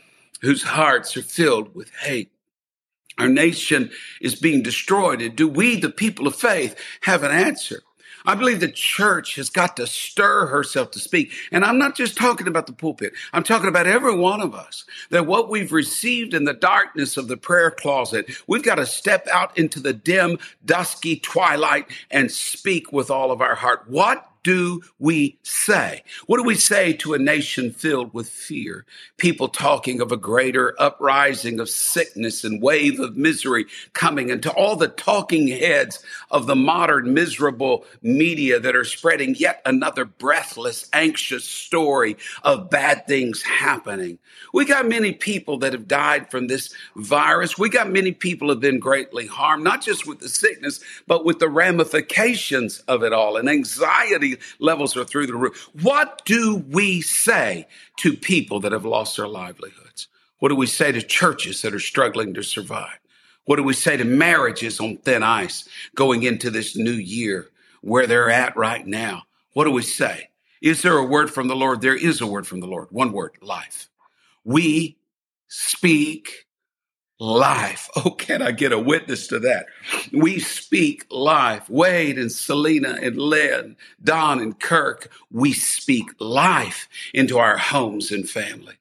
whose 0.44 0.62
hearts 0.62 1.16
are 1.16 1.22
filled 1.22 1.74
with 1.74 1.90
hate. 1.94 2.30
Our 3.18 3.28
nation 3.28 3.90
is 4.20 4.34
being 4.34 4.62
destroyed. 4.62 5.22
And 5.22 5.34
do 5.34 5.48
we, 5.48 5.76
the 5.76 5.88
people 5.88 6.26
of 6.26 6.36
faith, 6.36 6.76
have 7.00 7.22
an 7.22 7.30
answer? 7.30 7.82
I 8.24 8.34
believe 8.34 8.60
the 8.60 8.70
church 8.70 9.36
has 9.36 9.50
got 9.50 9.76
to 9.76 9.86
stir 9.86 10.46
herself 10.46 10.90
to 10.92 10.98
speak. 10.98 11.32
And 11.52 11.64
I'm 11.64 11.78
not 11.78 11.94
just 11.94 12.16
talking 12.16 12.48
about 12.48 12.66
the 12.66 12.72
pulpit. 12.72 13.12
I'm 13.32 13.42
talking 13.42 13.68
about 13.68 13.86
every 13.86 14.16
one 14.16 14.40
of 14.40 14.54
us 14.54 14.84
that 15.10 15.26
what 15.26 15.50
we've 15.50 15.72
received 15.72 16.32
in 16.32 16.44
the 16.44 16.54
darkness 16.54 17.16
of 17.16 17.28
the 17.28 17.36
prayer 17.36 17.70
closet, 17.70 18.30
we've 18.46 18.62
got 18.62 18.76
to 18.76 18.86
step 18.86 19.26
out 19.28 19.56
into 19.58 19.78
the 19.78 19.92
dim, 19.92 20.38
dusky 20.64 21.16
twilight 21.16 21.86
and 22.10 22.30
speak 22.30 22.92
with 22.92 23.10
all 23.10 23.30
of 23.30 23.40
our 23.40 23.54
heart. 23.54 23.84
What 23.88 24.30
do 24.44 24.82
we 24.98 25.38
say? 25.42 26.04
What 26.26 26.36
do 26.36 26.44
we 26.44 26.54
say 26.54 26.92
to 26.92 27.14
a 27.14 27.18
nation 27.18 27.72
filled 27.72 28.14
with 28.14 28.28
fear? 28.28 28.84
People 29.16 29.48
talking 29.48 30.00
of 30.00 30.12
a 30.12 30.16
greater 30.16 30.74
uprising 30.78 31.58
of 31.58 31.68
sickness 31.68 32.44
and 32.44 32.62
wave 32.62 33.00
of 33.00 33.16
misery 33.16 33.64
coming, 33.94 34.30
and 34.30 34.42
to 34.42 34.52
all 34.52 34.76
the 34.76 34.88
talking 34.88 35.48
heads 35.48 36.04
of 36.30 36.46
the 36.46 36.54
modern 36.54 37.14
miserable 37.14 37.84
media 38.02 38.60
that 38.60 38.76
are 38.76 38.84
spreading 38.84 39.34
yet 39.36 39.62
another 39.64 40.04
breathless, 40.04 40.88
anxious 40.92 41.44
story 41.44 42.16
of 42.42 42.68
bad 42.70 43.06
things 43.06 43.42
happening. 43.42 44.18
We 44.52 44.66
got 44.66 44.86
many 44.86 45.12
people 45.12 45.58
that 45.58 45.72
have 45.72 45.88
died 45.88 46.30
from 46.30 46.48
this 46.48 46.72
virus. 46.96 47.58
We 47.58 47.70
got 47.70 47.90
many 47.90 48.12
people 48.12 48.50
have 48.50 48.60
been 48.60 48.78
greatly 48.78 49.26
harmed, 49.26 49.64
not 49.64 49.82
just 49.82 50.06
with 50.06 50.20
the 50.20 50.28
sickness, 50.28 50.80
but 51.06 51.24
with 51.24 51.38
the 51.38 51.48
ramifications 51.48 52.80
of 52.80 53.02
it 53.02 53.14
all 53.14 53.38
and 53.38 53.48
levels 54.58 54.96
are 54.96 55.04
through 55.04 55.26
the 55.26 55.36
roof. 55.36 55.68
What 55.82 56.22
do 56.24 56.64
we 56.68 57.00
say 57.00 57.66
to 57.98 58.16
people 58.16 58.60
that 58.60 58.72
have 58.72 58.84
lost 58.84 59.16
their 59.16 59.28
livelihoods? 59.28 60.08
What 60.38 60.48
do 60.48 60.56
we 60.56 60.66
say 60.66 60.92
to 60.92 61.02
churches 61.02 61.62
that 61.62 61.74
are 61.74 61.80
struggling 61.80 62.34
to 62.34 62.42
survive? 62.42 62.98
What 63.46 63.56
do 63.56 63.62
we 63.62 63.74
say 63.74 63.96
to 63.96 64.04
marriages 64.04 64.80
on 64.80 64.96
thin 64.98 65.22
ice 65.22 65.68
going 65.94 66.22
into 66.22 66.50
this 66.50 66.76
new 66.76 66.92
year 66.92 67.50
where 67.82 68.06
they're 68.06 68.30
at 68.30 68.56
right 68.56 68.86
now? 68.86 69.22
What 69.52 69.64
do 69.64 69.70
we 69.70 69.82
say? 69.82 70.30
Is 70.62 70.82
there 70.82 70.96
a 70.96 71.04
word 71.04 71.30
from 71.30 71.48
the 71.48 71.56
Lord? 71.56 71.80
There 71.80 71.96
is 71.96 72.20
a 72.20 72.26
word 72.26 72.46
from 72.46 72.60
the 72.60 72.66
Lord. 72.66 72.88
One 72.90 73.12
word, 73.12 73.32
life. 73.42 73.88
We 74.44 74.96
speak 75.48 76.43
life. 77.24 77.88
Oh, 78.04 78.10
can 78.10 78.42
I 78.42 78.52
get 78.52 78.72
a 78.72 78.78
witness 78.78 79.28
to 79.28 79.38
that? 79.38 79.66
We 80.12 80.38
speak 80.38 81.06
life. 81.10 81.70
Wade 81.70 82.18
and 82.18 82.30
Selena 82.30 82.98
and 83.00 83.16
Lynn, 83.16 83.76
Don 84.02 84.40
and 84.40 84.58
Kirk, 84.58 85.10
we 85.30 85.52
speak 85.52 86.10
life 86.18 86.88
into 87.14 87.38
our 87.38 87.56
homes 87.56 88.10
and 88.10 88.28
family. 88.28 88.74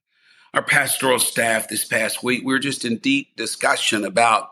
Our 0.53 0.63
pastoral 0.63 1.19
staff 1.19 1.69
this 1.69 1.85
past 1.85 2.23
week, 2.23 2.43
we 2.43 2.51
were 2.51 2.59
just 2.59 2.83
in 2.83 2.97
deep 2.97 3.35
discussion 3.37 4.03
about 4.03 4.49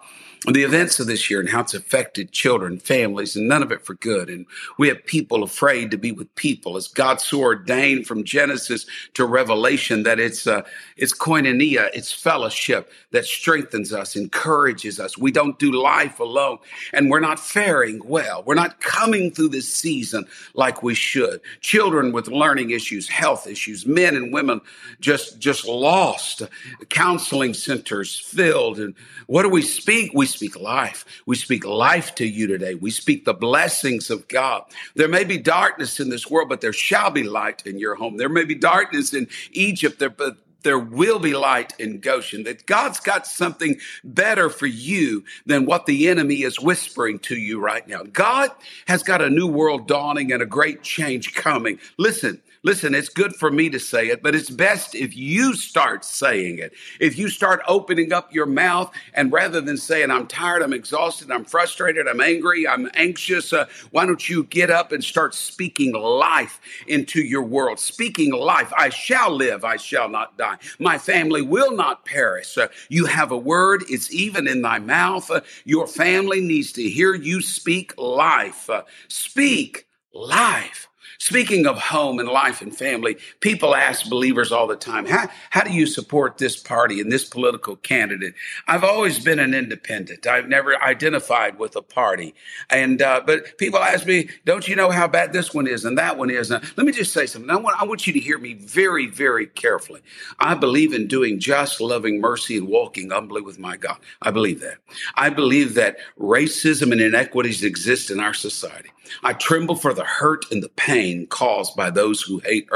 the 0.48 0.64
events 0.64 1.00
of 1.00 1.06
this 1.06 1.30
year 1.30 1.40
and 1.40 1.50
how 1.50 1.60
it's 1.60 1.76
affected 1.76 2.32
children, 2.32 2.80
families, 2.80 3.36
and 3.36 3.48
none 3.48 3.62
of 3.62 3.72
it 3.72 3.86
for 3.86 3.94
good. 3.94 4.28
And 4.28 4.48
we 4.80 4.88
have 4.88 5.06
people 5.06 5.44
afraid 5.44 5.92
to 5.92 6.00
be 6.00 6.12
with 6.12 6.34
people 6.34 6.78
as 6.78 6.88
God 6.88 7.22
so 7.22 7.42
ordained 7.42 8.08
from 8.08 8.24
Genesis 8.24 8.88
to 9.14 9.26
Revelation 9.26 10.02
that 10.02 10.20
it's, 10.20 10.48
uh, 10.48 10.64
it's 10.98 11.16
koinonia, 11.16 11.92
it's 11.94 12.12
fellowship 12.12 12.92
that 13.12 13.26
strengthens 13.26 13.94
us, 13.94 14.16
encourages 14.16 15.00
us. 15.00 15.16
We 15.16 15.32
don't 15.32 15.60
do 15.60 15.72
life 15.74 16.20
alone 16.20 16.58
and 16.92 17.12
we're 17.12 17.20
not 17.20 17.40
faring 17.40 18.02
well. 18.04 18.42
We're 18.44 18.56
not 18.56 18.82
coming 18.82 19.30
through 19.30 19.50
this 19.50 19.72
season 19.72 20.26
like 20.56 20.82
we 20.82 20.96
should. 20.96 21.42
Children 21.60 22.14
with 22.14 22.28
learning 22.28 22.72
issues, 22.72 23.08
health 23.08 23.46
issues, 23.46 23.86
men 23.86 24.16
and 24.16 24.34
women 24.34 24.62
just, 25.00 25.38
just 25.38 25.68
lost, 25.68 26.42
counseling 26.90 27.54
centers 27.54 28.18
filled. 28.18 28.80
And 28.80 28.96
what 29.28 29.44
do 29.44 29.50
we 29.50 29.62
speak? 29.62 30.14
We 30.16 30.31
speak 30.32 30.60
life. 30.60 31.06
We 31.26 31.36
speak 31.36 31.66
life 31.66 32.16
to 32.16 32.26
you 32.26 32.48
today. 32.48 32.76
We 32.76 32.92
speak 32.92 33.26
the 33.26 33.34
blessings 33.34 34.10
of 34.10 34.28
God. 34.28 34.64
There 34.96 35.08
may 35.08 35.24
be 35.24 35.38
darkness 35.38 36.00
in 36.00 36.10
this 36.10 36.30
world, 36.30 36.50
but 36.50 36.62
there 36.62 36.74
shall 36.74 37.12
be 37.12 37.24
light 37.24 37.66
in 37.66 37.78
your 37.78 37.96
home. 37.96 38.18
There 38.18 38.30
may 38.30 38.46
be 38.46 38.56
darkness 38.56 39.14
in 39.14 39.28
Egypt, 39.52 40.00
there, 40.00 40.10
but 40.10 40.38
there 40.64 40.80
will 40.80 41.20
be 41.20 41.34
light 41.34 41.74
in 41.80 42.00
Goshen, 42.00 42.44
that 42.44 42.66
God's 42.66 43.00
got 43.00 43.26
something 43.26 43.80
better 44.04 44.50
for 44.50 44.68
you 44.68 45.24
than 45.46 45.66
what 45.66 45.86
the 45.86 46.08
enemy 46.08 46.44
is 46.44 46.60
whispering 46.60 47.20
to 47.20 47.36
you 47.36 47.60
right 47.60 47.88
now. 47.88 48.04
God 48.04 48.52
has 48.88 49.04
got 49.04 49.22
a 49.22 49.30
new 49.30 49.48
world 49.48 49.88
dawning 49.88 50.32
and 50.32 50.42
a 50.42 50.46
great 50.46 50.84
change 50.84 51.34
coming. 51.34 51.80
Listen, 51.98 52.42
Listen, 52.64 52.94
it's 52.94 53.10
good 53.10 53.36
for 53.36 53.50
me 53.50 53.72
to 53.72 53.80
say 53.80 54.10
it, 54.10 54.22
but 54.22 54.36
it's 54.36 54.52
best 54.52 54.94
if 54.94 55.18
you 55.18 55.56
start 55.56 56.06
saying 56.06 56.60
it. 56.60 56.74
If 57.00 57.18
you 57.18 57.28
start 57.28 57.62
opening 57.68 58.14
up 58.14 58.32
your 58.32 58.46
mouth 58.46 58.94
and 59.16 59.32
rather 59.32 59.62
than 59.62 59.78
saying, 59.78 60.12
I'm 60.12 60.28
tired, 60.28 60.62
I'm 60.62 60.72
exhausted, 60.72 61.32
I'm 61.32 61.44
frustrated, 61.44 62.08
I'm 62.08 62.22
angry, 62.22 62.68
I'm 62.68 62.88
anxious, 62.94 63.52
uh, 63.52 63.66
why 63.90 64.06
don't 64.06 64.30
you 64.30 64.44
get 64.44 64.70
up 64.70 64.92
and 64.92 65.04
start 65.04 65.34
speaking 65.34 65.94
life 65.94 66.62
into 66.86 67.22
your 67.22 67.42
world? 67.42 67.80
Speaking 67.80 68.32
life. 68.32 68.72
I 68.78 68.90
shall 68.90 69.32
live, 69.32 69.66
I 69.66 69.78
shall 69.78 70.08
not 70.08 70.38
die. 70.38 70.58
My 70.78 71.00
family 71.00 71.42
will 71.42 71.76
not 71.76 72.06
perish. 72.06 72.60
Uh, 72.60 72.68
you 72.90 73.08
have 73.08 73.32
a 73.32 73.38
word, 73.38 73.84
it's 73.90 74.14
even 74.14 74.48
in 74.48 74.62
thy 74.62 74.78
mouth. 74.78 75.32
Uh, 75.32 75.42
your 75.66 75.88
family 75.88 76.42
needs 76.42 76.72
to 76.74 76.84
hear 76.84 77.16
you 77.16 77.42
speak 77.42 77.98
life. 77.98 78.70
Uh, 78.70 78.84
speak 79.08 79.88
life. 80.14 80.91
Speaking 81.20 81.68
of 81.68 81.78
home 81.78 82.20
and 82.20 82.28
life 82.28 82.62
and 82.62 82.76
family, 82.76 83.18
people 83.40 83.76
ask 83.76 84.10
believers 84.10 84.52
all 84.52 84.68
the 84.68 84.76
time, 84.76 85.06
how, 85.06 85.30
how 85.50 85.64
do 85.64 85.72
you 85.72 85.86
support 85.86 86.38
this 86.38 86.56
party 86.58 87.00
and 87.00 87.12
this 87.12 87.26
political 87.26 87.76
candidate? 87.78 88.34
I've 88.68 88.84
always 88.84 89.20
been 89.20 89.40
an 89.40 89.54
independent. 89.54 90.28
I've 90.28 90.48
never 90.48 90.82
identified 90.82 91.60
with 91.60 91.76
a 91.76 91.82
party. 91.82 92.34
And, 92.70 93.02
uh, 93.02 93.22
but 93.26 93.58
people 93.58 93.80
ask 93.80 94.06
me, 94.06 94.30
don't 94.46 94.68
you 94.68 94.76
know 94.76 94.90
how 94.90 95.08
bad 95.08 95.34
this 95.34 95.54
one 95.54 95.68
is 95.68 95.86
and 95.86 95.98
that 95.98 96.18
one 96.18 96.30
is? 96.30 96.50
Let 96.50 96.78
me 96.78 96.92
just 96.92 97.14
say 97.14 97.26
something. 97.26 97.50
I 97.50 97.56
want, 97.58 97.82
I 97.82 97.86
want 97.86 98.08
you 98.08 98.14
to 98.14 98.20
hear 98.20 98.38
me 98.38 98.54
very, 98.54 99.08
very 99.08 99.48
carefully. 99.48 100.02
I 100.40 100.56
believe 100.56 100.94
in 100.94 101.08
doing 101.08 101.40
just, 101.40 101.82
loving 101.82 102.22
mercy, 102.22 102.58
and 102.58 102.68
walking 102.68 103.10
humbly 103.10 103.42
with 103.42 103.60
my 103.60 103.78
God. 103.78 103.98
I 104.22 104.32
believe 104.32 104.62
that. 104.62 104.78
I 105.16 105.30
believe 105.30 105.76
that 105.76 105.98
racism 106.20 106.92
and 106.92 107.02
inequities 107.02 107.64
exist 107.64 108.10
in 108.10 108.20
our 108.20 108.34
society. 108.34 108.90
I 109.24 109.34
tremble 109.34 109.76
for 109.76 109.94
the 109.94 110.06
hurt 110.06 110.46
and 110.52 110.64
the 110.64 110.70
pain 110.70 110.91
caused 111.28 111.76
by 111.76 111.90
those 111.90 112.22
who 112.22 112.40
hate 112.40 112.68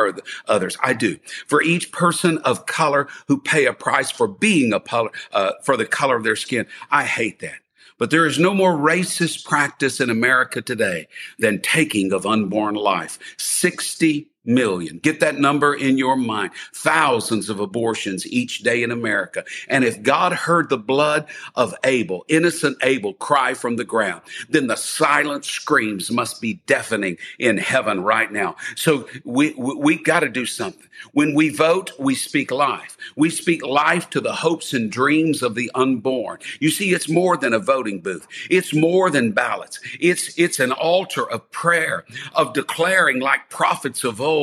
others. 0.48 0.78
I 0.84 0.94
do. 0.94 1.18
For 1.48 1.62
each 1.62 1.92
person 1.92 2.38
of 2.40 2.66
color 2.66 3.08
who 3.28 3.40
pay 3.40 3.66
a 3.66 3.74
price 3.74 4.12
for 4.12 4.28
being 4.28 4.74
a 4.74 4.80
color, 4.80 5.12
uh, 5.32 5.52
for 5.64 5.78
the 5.78 5.86
color 5.86 6.16
of 6.16 6.24
their 6.24 6.36
skin, 6.36 6.68
I 6.92 7.06
hate 7.06 7.40
that. 7.40 7.60
But 7.98 8.12
there 8.12 8.26
is 8.26 8.38
no 8.38 8.54
more 8.54 8.76
racist 8.76 9.46
practice 9.46 10.02
in 10.02 10.10
America 10.10 10.62
today 10.62 11.08
than 11.40 11.62
taking 11.62 12.12
of 12.12 12.26
unborn 12.26 12.76
life. 12.76 13.18
60 13.38 14.28
million. 14.46 15.00
Get 15.00 15.20
that 15.20 15.38
number 15.38 15.74
in 15.74 15.98
your 15.98 16.16
mind. 16.16 16.52
Thousands 16.74 17.50
of 17.50 17.60
abortions 17.60 18.26
each 18.28 18.60
day 18.60 18.84
in 18.84 18.92
America. 18.92 19.44
And 19.68 19.84
if 19.84 20.02
God 20.02 20.34
heard 20.34 20.70
the 20.70 20.78
blood 20.78 21.28
of 21.56 21.74
Abel, 21.84 22.26
innocent 22.28 22.78
Abel, 22.84 23.14
cry 23.14 23.54
from 23.54 23.76
the 23.76 23.84
ground, 23.84 24.22
then 24.50 24.68
the 24.68 24.76
silent 24.76 25.46
screams 25.46 26.12
must 26.12 26.42
be 26.42 26.56
deafening 26.66 27.18
in 27.40 27.58
heaven 27.58 28.02
right 28.02 28.32
now. 28.32 28.56
So 28.76 29.08
we, 29.24 29.54
we, 29.54 29.76
we 29.76 29.98
got 29.98 30.22
to 30.22 30.30
do 30.30 30.46
something. 30.46 30.88
When 31.12 31.34
we 31.34 31.50
vote, 31.50 31.92
we 32.00 32.16
speak 32.16 32.52
life. 32.52 32.98
We 33.16 33.30
speak 33.30 33.66
life 33.66 34.10
to 34.12 34.22
the 34.22 34.34
hopes 34.34 34.74
and 34.74 34.92
dreams 34.92 35.44
of 35.44 35.56
the 35.56 35.70
unborn. 35.76 36.40
You 36.60 36.70
see, 36.70 36.94
it's 36.94 37.10
more 37.10 37.36
than 37.36 37.54
a 37.54 37.60
voting 37.60 38.00
booth. 38.00 38.28
It's 38.50 38.74
more 38.74 39.10
than 39.10 39.32
ballots. 39.32 39.80
It's, 40.00 40.38
it's 40.40 40.60
an 40.60 40.72
altar 40.72 41.30
of 41.30 41.50
prayer, 41.52 42.06
of 42.34 42.54
declaring 42.54 43.20
like 43.20 43.50
prophets 43.50 44.04
of 44.04 44.22
old 44.22 44.35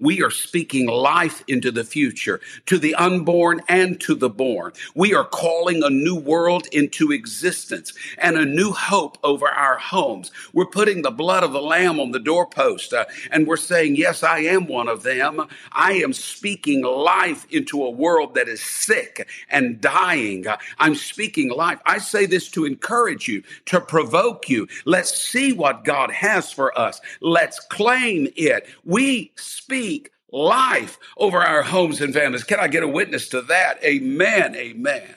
we 0.00 0.22
are 0.22 0.30
speaking 0.30 0.86
life 0.86 1.42
into 1.46 1.70
the 1.70 1.84
future 1.84 2.40
to 2.66 2.78
the 2.78 2.94
unborn 2.94 3.60
and 3.68 4.00
to 4.00 4.14
the 4.14 4.28
born. 4.28 4.72
We 4.94 5.14
are 5.14 5.24
calling 5.24 5.82
a 5.82 5.90
new 5.90 6.16
world 6.16 6.66
into 6.72 7.12
existence 7.12 7.92
and 8.18 8.36
a 8.36 8.44
new 8.44 8.72
hope 8.72 9.18
over 9.22 9.46
our 9.48 9.78
homes. 9.78 10.30
We're 10.52 10.66
putting 10.66 11.02
the 11.02 11.10
blood 11.10 11.44
of 11.44 11.52
the 11.52 11.62
lamb 11.62 12.00
on 12.00 12.10
the 12.10 12.18
doorpost 12.18 12.92
uh, 12.92 13.04
and 13.30 13.46
we're 13.46 13.56
saying, 13.56 13.96
yes, 13.96 14.22
I 14.22 14.40
am 14.40 14.66
one 14.66 14.88
of 14.88 15.02
them. 15.02 15.46
I 15.72 15.92
am 15.94 16.12
speaking 16.12 16.82
life 16.82 17.46
into 17.50 17.84
a 17.84 17.90
world 17.90 18.34
that 18.34 18.48
is 18.48 18.60
sick 18.60 19.28
and 19.48 19.80
dying. 19.80 20.46
I'm 20.78 20.94
speaking 20.94 21.50
life. 21.50 21.80
I 21.86 21.98
say 21.98 22.26
this 22.26 22.48
to 22.50 22.64
encourage 22.64 23.28
you, 23.28 23.42
to 23.66 23.80
provoke 23.80 24.48
you. 24.48 24.66
Let's 24.84 25.16
see 25.16 25.52
what 25.52 25.84
God 25.84 26.10
has 26.10 26.52
for 26.52 26.76
us. 26.78 27.00
Let's 27.20 27.60
claim 27.60 28.28
it. 28.36 28.68
We 28.84 29.32
speak 29.36 30.10
life 30.32 30.98
over 31.16 31.42
our 31.42 31.62
homes 31.62 32.00
and 32.00 32.12
families. 32.12 32.44
Can 32.44 32.60
I 32.60 32.68
get 32.68 32.82
a 32.82 32.88
witness 32.88 33.28
to 33.30 33.42
that? 33.42 33.82
Amen. 33.84 34.56
Amen. 34.56 35.14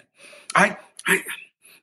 I, 0.56 0.78
I 1.08 1.24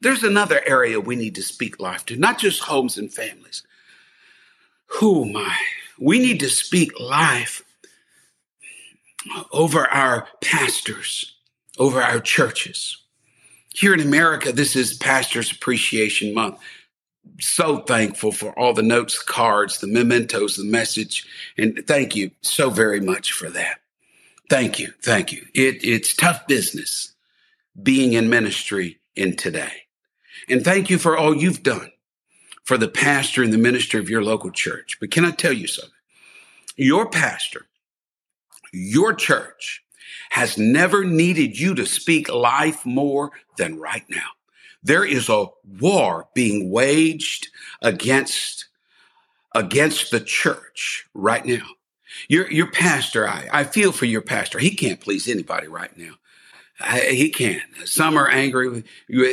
there's 0.00 0.23
another 0.23 0.61
area 0.66 1.00
we 1.00 1.16
need 1.16 1.35
to 1.37 1.43
speak 1.43 1.81
life 1.81 2.05
to, 2.07 2.16
not 2.16 2.38
just 2.38 2.62
homes 2.62 2.99
and 2.99 3.12
families. 3.12 3.62
Who 4.87 5.25
my, 5.25 5.57
we 5.99 6.19
need 6.19 6.40
to 6.40 6.49
speak 6.49 6.99
life 7.00 7.62
over 9.52 9.87
our 9.87 10.28
pastors, 10.40 11.35
over 11.78 12.02
our 12.02 12.21
churches. 12.21 12.99
Here 13.75 13.93
in 13.93 14.00
America, 14.00 14.52
this 14.52 14.76
is 14.76 14.95
Pastor's 14.95 15.50
Appreciation 15.50 16.35
Month. 16.35 16.59
So 17.40 17.78
thankful 17.78 18.33
for 18.33 18.59
all 18.59 18.73
the 18.73 18.83
notes, 18.83 19.21
cards, 19.23 19.78
the 19.78 19.87
mementos, 19.87 20.56
the 20.56 20.64
message. 20.64 21.26
And 21.59 21.85
thank 21.87 22.16
you 22.16 22.30
so 22.40 22.71
very 22.71 23.00
much 23.00 23.33
for 23.33 23.50
that. 23.50 23.80
Thank 24.49 24.78
you. 24.78 24.92
Thank 25.02 25.33
you. 25.33 25.45
It, 25.54 25.85
it's 25.85 26.14
tough 26.14 26.47
business 26.47 27.12
being 27.83 28.12
in 28.14 28.30
ministry 28.30 28.99
in 29.14 29.37
today. 29.37 29.73
And 30.49 30.64
thank 30.64 30.88
you 30.88 30.99
for 30.99 31.16
all 31.16 31.37
you've 31.37 31.62
done 31.62 31.90
for 32.64 32.76
the 32.76 32.88
pastor 32.88 33.42
and 33.42 33.52
the 33.52 33.59
minister 33.59 33.99
of 33.99 34.11
your 34.11 34.23
local 34.23 34.50
church. 34.50 34.99
But 35.00 35.11
can 35.11 35.25
I 35.25 35.30
tell 35.30 35.52
you 35.52 35.66
something? 35.66 35.92
Your 36.76 37.09
pastor, 37.09 37.66
your 38.73 39.14
church 39.14 39.83
has 40.30 40.59
never 40.59 41.04
needed 41.04 41.59
you 41.59 41.75
to 41.75 41.87
speak 41.87 42.28
life 42.28 42.85
more 42.85 43.30
than 43.56 43.78
right 43.78 44.04
now. 44.09 44.36
There 44.87 45.05
is 45.05 45.28
a 45.28 45.47
war 45.81 46.28
being 46.33 46.71
waged 46.71 47.49
against, 47.83 48.66
against 49.52 50.12
the 50.12 50.21
church 50.21 51.09
right 51.12 51.45
now. 51.45 51.66
Your, 52.28 52.49
your 52.52 52.71
pastor, 52.71 53.28
I, 53.28 53.49
I 53.52 53.64
feel 53.64 53.90
for 53.90 54.05
your 54.05 54.23
pastor. 54.23 54.61
He 54.61 54.76
can't 54.76 55.00
please 55.00 55.26
anybody 55.26 55.66
right 55.66 55.97
now. 55.99 56.12
He 57.09 57.30
can't. 57.30 57.62
Some 57.87 58.18
are 58.18 58.28
angry 58.28 58.68
with, 58.68 58.85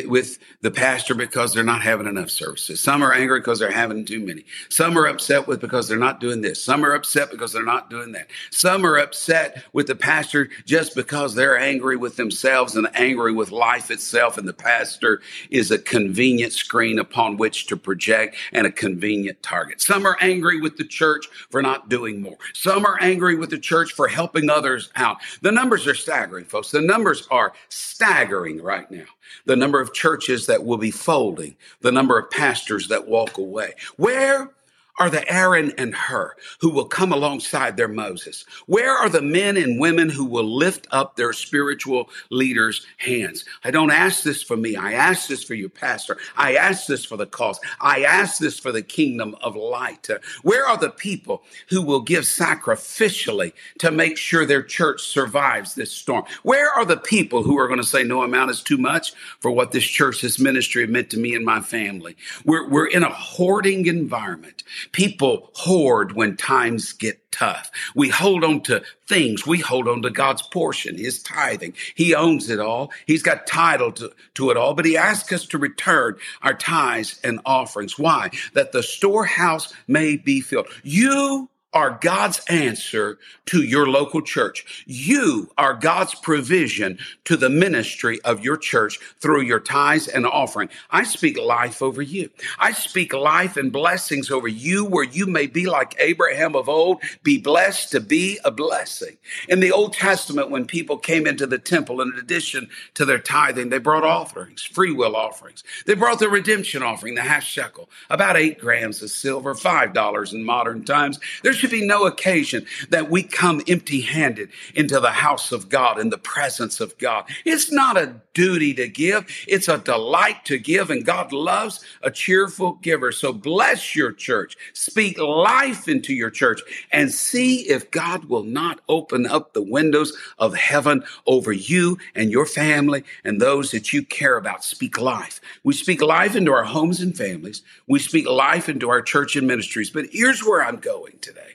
with 0.07 0.39
the 0.61 0.71
pastor 0.71 1.13
because 1.13 1.53
they're 1.53 1.61
not 1.61 1.81
having 1.81 2.07
enough 2.07 2.29
services. 2.29 2.79
Some 2.79 3.03
are 3.03 3.13
angry 3.13 3.41
because 3.41 3.59
they're 3.59 3.69
having 3.69 4.05
too 4.05 4.21
many. 4.21 4.45
Some 4.69 4.97
are 4.97 5.07
upset 5.07 5.45
with 5.45 5.59
because 5.59 5.89
they're 5.89 5.97
not 5.97 6.21
doing 6.21 6.39
this. 6.39 6.63
Some 6.63 6.85
are 6.85 6.93
upset 6.93 7.31
because 7.31 7.51
they're 7.51 7.61
not 7.61 7.89
doing 7.89 8.13
that. 8.13 8.29
Some 8.51 8.85
are 8.85 8.97
upset 8.97 9.65
with 9.73 9.87
the 9.87 9.95
pastor 9.95 10.49
just 10.65 10.95
because 10.95 11.35
they're 11.35 11.57
angry 11.57 11.97
with 11.97 12.15
themselves 12.15 12.77
and 12.77 12.87
angry 12.93 13.33
with 13.33 13.51
life 13.51 13.91
itself. 13.91 14.37
And 14.37 14.47
the 14.47 14.53
pastor 14.53 15.21
is 15.49 15.69
a 15.69 15.79
convenient 15.79 16.53
screen 16.53 16.97
upon 16.97 17.35
which 17.35 17.67
to 17.67 17.75
project 17.75 18.37
and 18.53 18.65
a 18.65 18.71
convenient 18.71 19.43
target. 19.43 19.81
Some 19.81 20.05
are 20.05 20.17
angry 20.21 20.61
with 20.61 20.77
the 20.77 20.85
church 20.85 21.27
for 21.49 21.61
not 21.61 21.89
doing 21.89 22.21
more. 22.21 22.37
Some 22.53 22.85
are 22.85 22.97
angry 23.01 23.35
with 23.35 23.49
the 23.49 23.59
church 23.59 23.91
for 23.91 24.07
helping 24.07 24.49
others 24.49 24.91
out. 24.95 25.17
The 25.41 25.51
numbers 25.51 25.85
are 25.87 25.95
staggering, 25.95 26.45
folks. 26.45 26.71
The 26.71 26.79
numbers 26.79 27.27
are 27.33 27.53
staggering 27.67 28.61
right 28.61 28.89
now. 28.91 29.05
The 29.45 29.55
number 29.55 29.81
of 29.81 29.91
churches 29.91 30.45
that 30.45 30.63
will 30.63 30.77
be 30.77 30.91
folding, 30.91 31.55
the 31.81 31.91
number 31.91 32.19
of 32.19 32.29
pastors 32.29 32.89
that 32.89 33.07
walk 33.07 33.39
away. 33.39 33.73
Where 33.97 34.51
are 34.99 35.09
the 35.09 35.29
Aaron 35.31 35.71
and 35.77 35.93
Hur 35.93 36.35
who 36.59 36.69
will 36.69 36.85
come 36.85 37.11
alongside 37.11 37.77
their 37.77 37.87
Moses? 37.87 38.45
Where 38.67 38.91
are 38.91 39.09
the 39.09 39.21
men 39.21 39.57
and 39.57 39.79
women 39.79 40.09
who 40.09 40.25
will 40.25 40.43
lift 40.43 40.87
up 40.91 41.15
their 41.15 41.33
spiritual 41.33 42.09
leaders' 42.29 42.85
hands? 42.97 43.45
I 43.63 43.71
don't 43.71 43.91
ask 43.91 44.23
this 44.23 44.43
for 44.43 44.55
me. 44.55 44.75
I 44.75 44.93
ask 44.93 45.27
this 45.27 45.43
for 45.43 45.55
your 45.55 45.69
pastor. 45.69 46.17
I 46.37 46.55
ask 46.55 46.85
this 46.85 47.05
for 47.05 47.17
the 47.17 47.25
cause. 47.25 47.59
I 47.81 48.03
ask 48.03 48.39
this 48.39 48.59
for 48.59 48.71
the 48.71 48.83
kingdom 48.83 49.35
of 49.41 49.55
light. 49.55 50.07
Where 50.43 50.65
are 50.65 50.77
the 50.77 50.89
people 50.89 51.43
who 51.69 51.81
will 51.81 52.01
give 52.01 52.23
sacrificially 52.23 53.53
to 53.79 53.91
make 53.91 54.17
sure 54.17 54.45
their 54.45 54.63
church 54.63 55.01
survives 55.01 55.73
this 55.73 55.91
storm? 55.91 56.25
Where 56.43 56.69
are 56.71 56.85
the 56.85 56.97
people 56.97 57.43
who 57.43 57.57
are 57.57 57.67
going 57.67 57.79
to 57.79 57.85
say 57.85 58.03
no 58.03 58.21
amount 58.21 58.51
is 58.51 58.61
too 58.61 58.77
much 58.77 59.13
for 59.39 59.51
what 59.51 59.71
this 59.71 59.85
church, 59.85 60.21
this 60.21 60.39
ministry 60.39 60.85
meant 60.85 61.09
to 61.11 61.19
me 61.19 61.35
and 61.35 61.45
my 61.45 61.61
family? 61.61 62.15
We're, 62.45 62.69
we're 62.69 62.87
in 62.87 63.03
a 63.03 63.09
hoarding 63.09 63.87
environment. 63.87 64.63
People 64.91 65.49
hoard 65.53 66.13
when 66.13 66.37
times 66.37 66.93
get 66.93 67.19
tough. 67.31 67.71
We 67.95 68.09
hold 68.09 68.43
on 68.43 68.61
to 68.63 68.83
things. 69.07 69.45
We 69.45 69.59
hold 69.59 69.87
on 69.87 70.01
to 70.03 70.09
God's 70.09 70.41
portion, 70.41 70.97
His 70.97 71.21
tithing. 71.21 71.73
He 71.95 72.13
owns 72.13 72.49
it 72.49 72.59
all. 72.59 72.91
He's 73.05 73.23
got 73.23 73.47
title 73.47 73.91
to, 73.93 74.11
to 74.35 74.51
it 74.51 74.57
all, 74.57 74.73
but 74.73 74.85
He 74.85 74.97
asks 74.97 75.31
us 75.33 75.45
to 75.47 75.57
return 75.57 76.17
our 76.41 76.53
tithes 76.53 77.19
and 77.23 77.39
offerings. 77.45 77.97
Why? 77.97 78.29
That 78.53 78.71
the 78.71 78.83
storehouse 78.83 79.73
may 79.87 80.17
be 80.17 80.41
filled. 80.41 80.67
You 80.83 81.49
are 81.73 81.97
God's 82.01 82.39
answer 82.49 83.17
to 83.47 83.63
your 83.63 83.87
local 83.87 84.21
church. 84.21 84.83
You 84.85 85.49
are 85.57 85.73
God's 85.73 86.15
provision 86.15 86.99
to 87.25 87.35
the 87.35 87.49
ministry 87.49 88.21
of 88.21 88.43
your 88.43 88.57
church 88.57 88.99
through 89.19 89.41
your 89.41 89.59
tithes 89.59 90.07
and 90.07 90.25
offering. 90.25 90.69
I 90.91 91.03
speak 91.03 91.37
life 91.37 91.81
over 91.81 92.01
you. 92.01 92.29
I 92.59 92.71
speak 92.71 93.13
life 93.13 93.57
and 93.57 93.71
blessings 93.71 94.29
over 94.29 94.47
you 94.47 94.85
where 94.85 95.03
you 95.03 95.25
may 95.25 95.47
be 95.47 95.65
like 95.65 95.95
Abraham 95.99 96.55
of 96.55 96.69
old, 96.69 97.01
be 97.23 97.37
blessed 97.37 97.91
to 97.91 97.99
be 97.99 98.39
a 98.45 98.51
blessing. 98.51 99.17
In 99.49 99.59
the 99.59 99.71
Old 99.71 99.93
Testament, 99.93 100.51
when 100.51 100.65
people 100.65 100.97
came 100.97 101.25
into 101.25 101.47
the 101.47 101.57
temple, 101.57 102.01
in 102.01 102.13
addition 102.17 102.69
to 102.93 103.05
their 103.05 103.19
tithing, 103.19 103.69
they 103.69 103.79
brought 103.79 104.03
offerings, 104.03 104.63
free 104.63 104.91
will 104.91 105.15
offerings. 105.15 105.63
They 105.85 105.95
brought 105.95 106.19
the 106.19 106.29
redemption 106.29 106.83
offering, 106.83 107.15
the 107.15 107.21
half 107.21 107.43
shekel, 107.43 107.89
about 108.09 108.37
eight 108.37 108.59
grams 108.59 109.01
of 109.01 109.09
silver, 109.09 109.55
five 109.55 109.93
dollars 109.93 110.33
in 110.33 110.43
modern 110.43 110.83
times. 110.83 111.19
There's 111.41 111.62
should 111.63 111.71
be 111.71 111.87
no 111.87 112.05
occasion 112.05 112.65
that 112.89 113.09
we 113.09 113.23
come 113.23 113.61
empty 113.69 114.01
handed 114.01 114.49
into 114.75 114.99
the 114.99 115.11
house 115.11 115.53
of 115.53 115.69
God 115.69 115.97
in 115.97 116.09
the 116.09 116.17
presence 116.17 116.81
of 116.81 116.97
God. 116.97 117.23
It's 117.45 117.71
not 117.71 117.95
a 117.95 118.15
duty 118.33 118.73
to 118.73 118.89
give. 118.89 119.25
It's 119.47 119.69
a 119.69 119.77
delight 119.77 120.43
to 120.45 120.57
give 120.57 120.89
and 120.89 121.05
God 121.05 121.31
loves 121.31 121.79
a 122.01 122.11
cheerful 122.11 122.73
giver. 122.81 123.13
So 123.13 123.31
bless 123.31 123.95
your 123.95 124.11
church. 124.11 124.57
Speak 124.73 125.17
life 125.17 125.87
into 125.87 126.13
your 126.13 126.29
church 126.29 126.61
and 126.91 127.09
see 127.09 127.61
if 127.69 127.89
God 127.89 128.25
will 128.25 128.43
not 128.43 128.81
open 128.89 129.25
up 129.25 129.53
the 129.53 129.63
windows 129.63 130.11
of 130.39 130.55
heaven 130.55 131.05
over 131.27 131.53
you 131.53 131.97
and 132.13 132.29
your 132.29 132.45
family 132.45 133.05
and 133.23 133.39
those 133.39 133.71
that 133.71 133.93
you 133.93 134.03
care 134.03 134.35
about. 134.35 134.65
Speak 134.65 134.99
life. 134.99 135.39
We 135.63 135.73
speak 135.73 136.01
life 136.01 136.35
into 136.35 136.51
our 136.51 136.65
homes 136.65 136.99
and 136.99 137.15
families. 137.15 137.61
We 137.87 137.99
speak 137.99 138.27
life 138.27 138.67
into 138.67 138.89
our 138.89 139.01
church 139.01 139.37
and 139.37 139.47
ministries. 139.47 139.91
But 139.91 140.07
here's 140.11 140.43
where 140.43 140.61
I'm 140.61 140.77
going 140.77 141.19
today. 141.21 141.52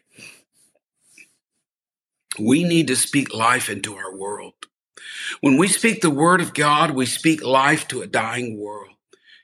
We 2.38 2.64
need 2.64 2.86
to 2.88 2.96
speak 2.96 3.34
life 3.34 3.68
into 3.68 3.96
our 3.96 4.14
world. 4.14 4.54
When 5.40 5.56
we 5.56 5.68
speak 5.68 6.00
the 6.00 6.10
word 6.10 6.40
of 6.40 6.54
God, 6.54 6.92
we 6.92 7.06
speak 7.06 7.44
life 7.44 7.88
to 7.88 8.02
a 8.02 8.06
dying 8.06 8.58
world. 8.58 8.90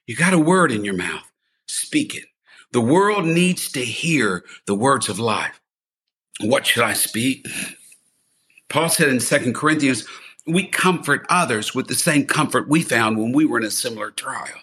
You 0.07 0.17
got 0.17 0.33
a 0.33 0.39
word 0.39 0.71
in 0.71 0.85
your 0.85 0.95
mouth. 0.95 1.31
Speak 1.67 2.15
it. 2.15 2.27
The 2.73 2.81
world 2.81 3.25
needs 3.25 3.71
to 3.73 3.85
hear 3.85 4.45
the 4.67 4.75
words 4.75 5.09
of 5.09 5.19
life. 5.19 5.61
What 6.41 6.67
should 6.67 6.83
I 6.83 6.93
speak? 6.93 7.47
Paul 8.69 8.89
said 8.89 9.09
in 9.09 9.21
Second 9.21 9.55
Corinthians, 9.55 10.05
we 10.47 10.67
comfort 10.67 11.25
others 11.31 11.75
with 11.75 11.87
the 11.87 11.95
same 11.95 12.27
comfort 12.27 12.69
we 12.69 12.83
found 12.83 13.17
when 13.17 13.33
we 13.33 13.47
were 13.47 13.59
in 13.59 13.65
a 13.65 13.71
similar 13.71 14.11
trial. 14.11 14.61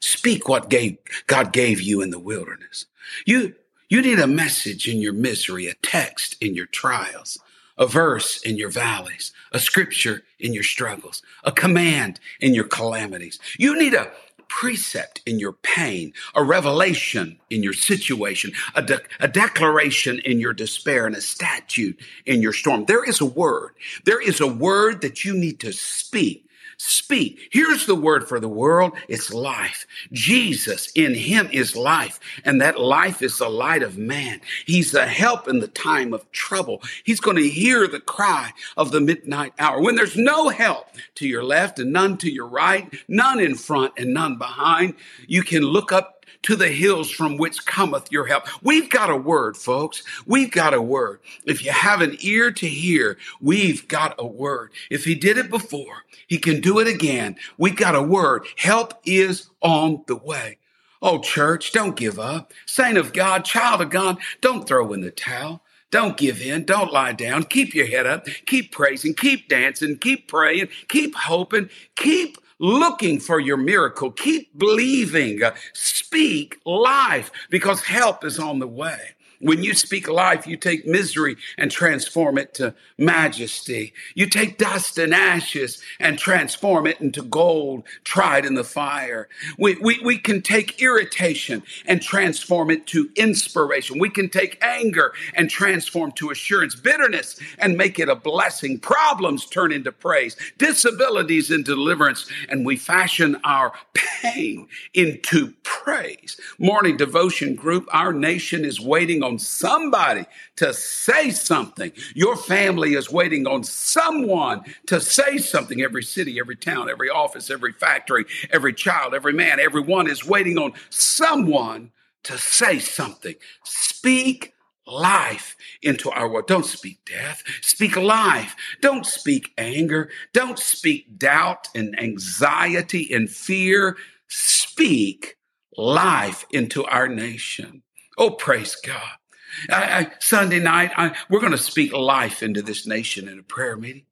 Speak 0.00 0.48
what 0.48 0.70
gave, 0.70 0.96
God 1.26 1.52
gave 1.52 1.80
you 1.80 2.00
in 2.00 2.10
the 2.10 2.18
wilderness. 2.18 2.86
You, 3.26 3.54
you 3.90 4.00
need 4.00 4.18
a 4.18 4.26
message 4.26 4.88
in 4.88 4.98
your 4.98 5.12
misery, 5.12 5.66
a 5.66 5.74
text 5.74 6.36
in 6.40 6.54
your 6.54 6.66
trials 6.66 7.38
a 7.80 7.86
verse 7.86 8.42
in 8.42 8.58
your 8.58 8.68
valleys, 8.68 9.32
a 9.52 9.58
scripture 9.58 10.22
in 10.38 10.52
your 10.52 10.62
struggles, 10.62 11.22
a 11.44 11.50
command 11.50 12.20
in 12.38 12.52
your 12.54 12.68
calamities. 12.68 13.40
You 13.58 13.76
need 13.76 13.94
a 13.94 14.12
precept 14.48 15.22
in 15.24 15.38
your 15.38 15.52
pain, 15.54 16.12
a 16.34 16.44
revelation 16.44 17.38
in 17.48 17.62
your 17.62 17.72
situation, 17.72 18.52
a, 18.74 18.82
de- 18.82 19.00
a 19.18 19.28
declaration 19.28 20.18
in 20.20 20.38
your 20.38 20.52
despair, 20.52 21.06
and 21.06 21.16
a 21.16 21.20
statute 21.22 21.98
in 22.26 22.42
your 22.42 22.52
storm. 22.52 22.84
There 22.84 23.08
is 23.08 23.20
a 23.20 23.26
word. 23.26 23.70
There 24.04 24.20
is 24.20 24.40
a 24.40 24.46
word 24.46 25.00
that 25.00 25.24
you 25.24 25.32
need 25.32 25.60
to 25.60 25.72
speak 25.72 26.49
speak. 26.80 27.48
Here's 27.50 27.84
the 27.84 27.94
word 27.94 28.26
for 28.26 28.40
the 28.40 28.48
world. 28.48 28.92
It's 29.06 29.34
life. 29.34 29.86
Jesus 30.12 30.90
in 30.94 31.14
him 31.14 31.50
is 31.52 31.76
life. 31.76 32.18
And 32.42 32.58
that 32.62 32.80
life 32.80 33.20
is 33.20 33.36
the 33.36 33.50
light 33.50 33.82
of 33.82 33.98
man. 33.98 34.40
He's 34.64 34.90
the 34.90 35.06
help 35.06 35.46
in 35.46 35.60
the 35.60 35.68
time 35.68 36.14
of 36.14 36.30
trouble. 36.32 36.82
He's 37.04 37.20
going 37.20 37.36
to 37.36 37.48
hear 37.48 37.86
the 37.86 38.00
cry 38.00 38.52
of 38.78 38.92
the 38.92 39.00
midnight 39.00 39.52
hour. 39.58 39.82
When 39.82 39.94
there's 39.94 40.16
no 40.16 40.48
help 40.48 40.86
to 41.16 41.28
your 41.28 41.44
left 41.44 41.78
and 41.78 41.92
none 41.92 42.16
to 42.18 42.32
your 42.32 42.46
right, 42.46 42.90
none 43.06 43.40
in 43.40 43.56
front 43.56 43.92
and 43.98 44.14
none 44.14 44.38
behind, 44.38 44.94
you 45.26 45.42
can 45.42 45.62
look 45.62 45.92
up 45.92 46.19
to 46.42 46.56
the 46.56 46.68
hills 46.68 47.10
from 47.10 47.36
which 47.36 47.66
cometh 47.66 48.10
your 48.10 48.26
help. 48.26 48.44
We've 48.62 48.88
got 48.88 49.10
a 49.10 49.16
word, 49.16 49.56
folks. 49.56 50.02
We've 50.26 50.50
got 50.50 50.74
a 50.74 50.82
word. 50.82 51.20
If 51.44 51.64
you 51.64 51.72
have 51.72 52.00
an 52.00 52.16
ear 52.20 52.50
to 52.52 52.66
hear, 52.66 53.18
we've 53.40 53.86
got 53.88 54.14
a 54.18 54.26
word. 54.26 54.72
If 54.90 55.04
he 55.04 55.14
did 55.14 55.38
it 55.38 55.50
before, 55.50 56.04
he 56.26 56.38
can 56.38 56.60
do 56.60 56.78
it 56.78 56.88
again. 56.88 57.36
We've 57.58 57.76
got 57.76 57.94
a 57.94 58.02
word. 58.02 58.46
Help 58.56 58.94
is 59.04 59.50
on 59.60 60.04
the 60.06 60.16
way. 60.16 60.58
Oh, 61.02 61.18
church, 61.18 61.72
don't 61.72 61.96
give 61.96 62.18
up. 62.18 62.52
Saint 62.66 62.98
of 62.98 63.12
God, 63.12 63.44
child 63.44 63.80
of 63.80 63.90
God, 63.90 64.18
don't 64.40 64.66
throw 64.66 64.92
in 64.92 65.00
the 65.00 65.10
towel. 65.10 65.62
Don't 65.90 66.16
give 66.16 66.40
in. 66.40 66.64
Don't 66.64 66.92
lie 66.92 67.12
down. 67.12 67.44
Keep 67.44 67.74
your 67.74 67.86
head 67.86 68.06
up. 68.06 68.26
Keep 68.46 68.70
praising. 68.70 69.14
Keep 69.14 69.48
dancing. 69.48 69.98
Keep 69.98 70.28
praying. 70.28 70.68
Keep 70.88 71.16
hoping. 71.16 71.68
Keep 71.96 72.38
looking 72.60 73.18
for 73.18 73.40
your 73.40 73.56
miracle. 73.56 74.12
Keep 74.12 74.56
believing. 74.56 75.40
Speak 75.72 76.60
life 76.64 77.32
because 77.50 77.82
help 77.82 78.24
is 78.24 78.38
on 78.38 78.60
the 78.60 78.68
way. 78.68 79.16
When 79.40 79.64
you 79.64 79.74
speak 79.74 80.08
life, 80.08 80.46
you 80.46 80.56
take 80.56 80.86
misery 80.86 81.36
and 81.56 81.70
transform 81.70 82.38
it 82.38 82.54
to 82.54 82.74
majesty. 82.98 83.94
You 84.14 84.26
take 84.26 84.58
dust 84.58 84.98
and 84.98 85.14
ashes 85.14 85.82
and 85.98 86.18
transform 86.18 86.86
it 86.86 87.00
into 87.00 87.22
gold 87.22 87.84
tried 88.04 88.44
in 88.44 88.54
the 88.54 88.64
fire. 88.64 89.28
We, 89.58 89.76
we, 89.76 90.00
we 90.04 90.18
can 90.18 90.42
take 90.42 90.82
irritation 90.82 91.62
and 91.86 92.02
transform 92.02 92.70
it 92.70 92.86
to 92.88 93.10
inspiration. 93.16 93.98
We 93.98 94.10
can 94.10 94.28
take 94.28 94.58
anger 94.62 95.12
and 95.34 95.48
transform 95.48 96.12
to 96.12 96.30
assurance, 96.30 96.74
bitterness 96.74 97.40
and 97.58 97.76
make 97.76 97.98
it 97.98 98.08
a 98.08 98.14
blessing, 98.14 98.78
problems 98.78 99.46
turn 99.46 99.72
into 99.72 99.92
praise, 99.92 100.36
disabilities 100.58 101.50
into 101.50 101.74
deliverance, 101.74 102.30
and 102.48 102.66
we 102.66 102.76
fashion 102.76 103.36
our 103.44 103.72
pain 103.94 104.68
into 104.92 105.54
praise. 105.62 106.38
Morning 106.58 106.96
devotion 106.96 107.54
group, 107.54 107.88
our 107.92 108.12
nation 108.12 108.64
is 108.64 108.80
waiting 108.80 109.22
on 109.22 109.29
somebody 109.38 110.24
to 110.56 110.72
say 110.74 111.30
something. 111.30 111.92
Your 112.14 112.36
family 112.36 112.94
is 112.94 113.10
waiting 113.10 113.46
on 113.46 113.64
someone 113.64 114.62
to 114.86 115.00
say 115.00 115.38
something. 115.38 115.80
Every 115.82 116.02
city, 116.02 116.38
every 116.38 116.56
town, 116.56 116.90
every 116.90 117.10
office, 117.10 117.50
every 117.50 117.72
factory, 117.72 118.24
every 118.50 118.72
child, 118.72 119.14
every 119.14 119.32
man, 119.32 119.60
everyone 119.60 120.08
is 120.08 120.24
waiting 120.26 120.58
on 120.58 120.72
someone 120.90 121.90
to 122.24 122.36
say 122.38 122.78
something. 122.78 123.34
Speak 123.64 124.54
life 124.86 125.56
into 125.82 126.10
our 126.10 126.28
world. 126.28 126.46
Don't 126.46 126.66
speak 126.66 126.98
death. 127.04 127.42
Speak 127.62 127.96
life. 127.96 128.56
Don't 128.80 129.06
speak 129.06 129.52
anger. 129.56 130.10
Don't 130.32 130.58
speak 130.58 131.18
doubt 131.18 131.68
and 131.74 131.98
anxiety 132.00 133.12
and 133.12 133.30
fear. 133.30 133.96
Speak 134.28 135.36
life 135.76 136.46
into 136.50 136.84
our 136.86 137.08
nation. 137.08 137.82
Oh, 138.18 138.30
praise 138.30 138.76
God. 138.76 139.19
I, 139.68 139.98
I, 139.98 140.12
Sunday 140.20 140.60
night, 140.60 140.92
I, 140.96 141.16
we're 141.28 141.40
going 141.40 141.52
to 141.52 141.58
speak 141.58 141.92
life 141.92 142.42
into 142.42 142.62
this 142.62 142.86
nation 142.86 143.28
in 143.28 143.38
a 143.38 143.42
prayer 143.42 143.76
meeting. 143.76 144.04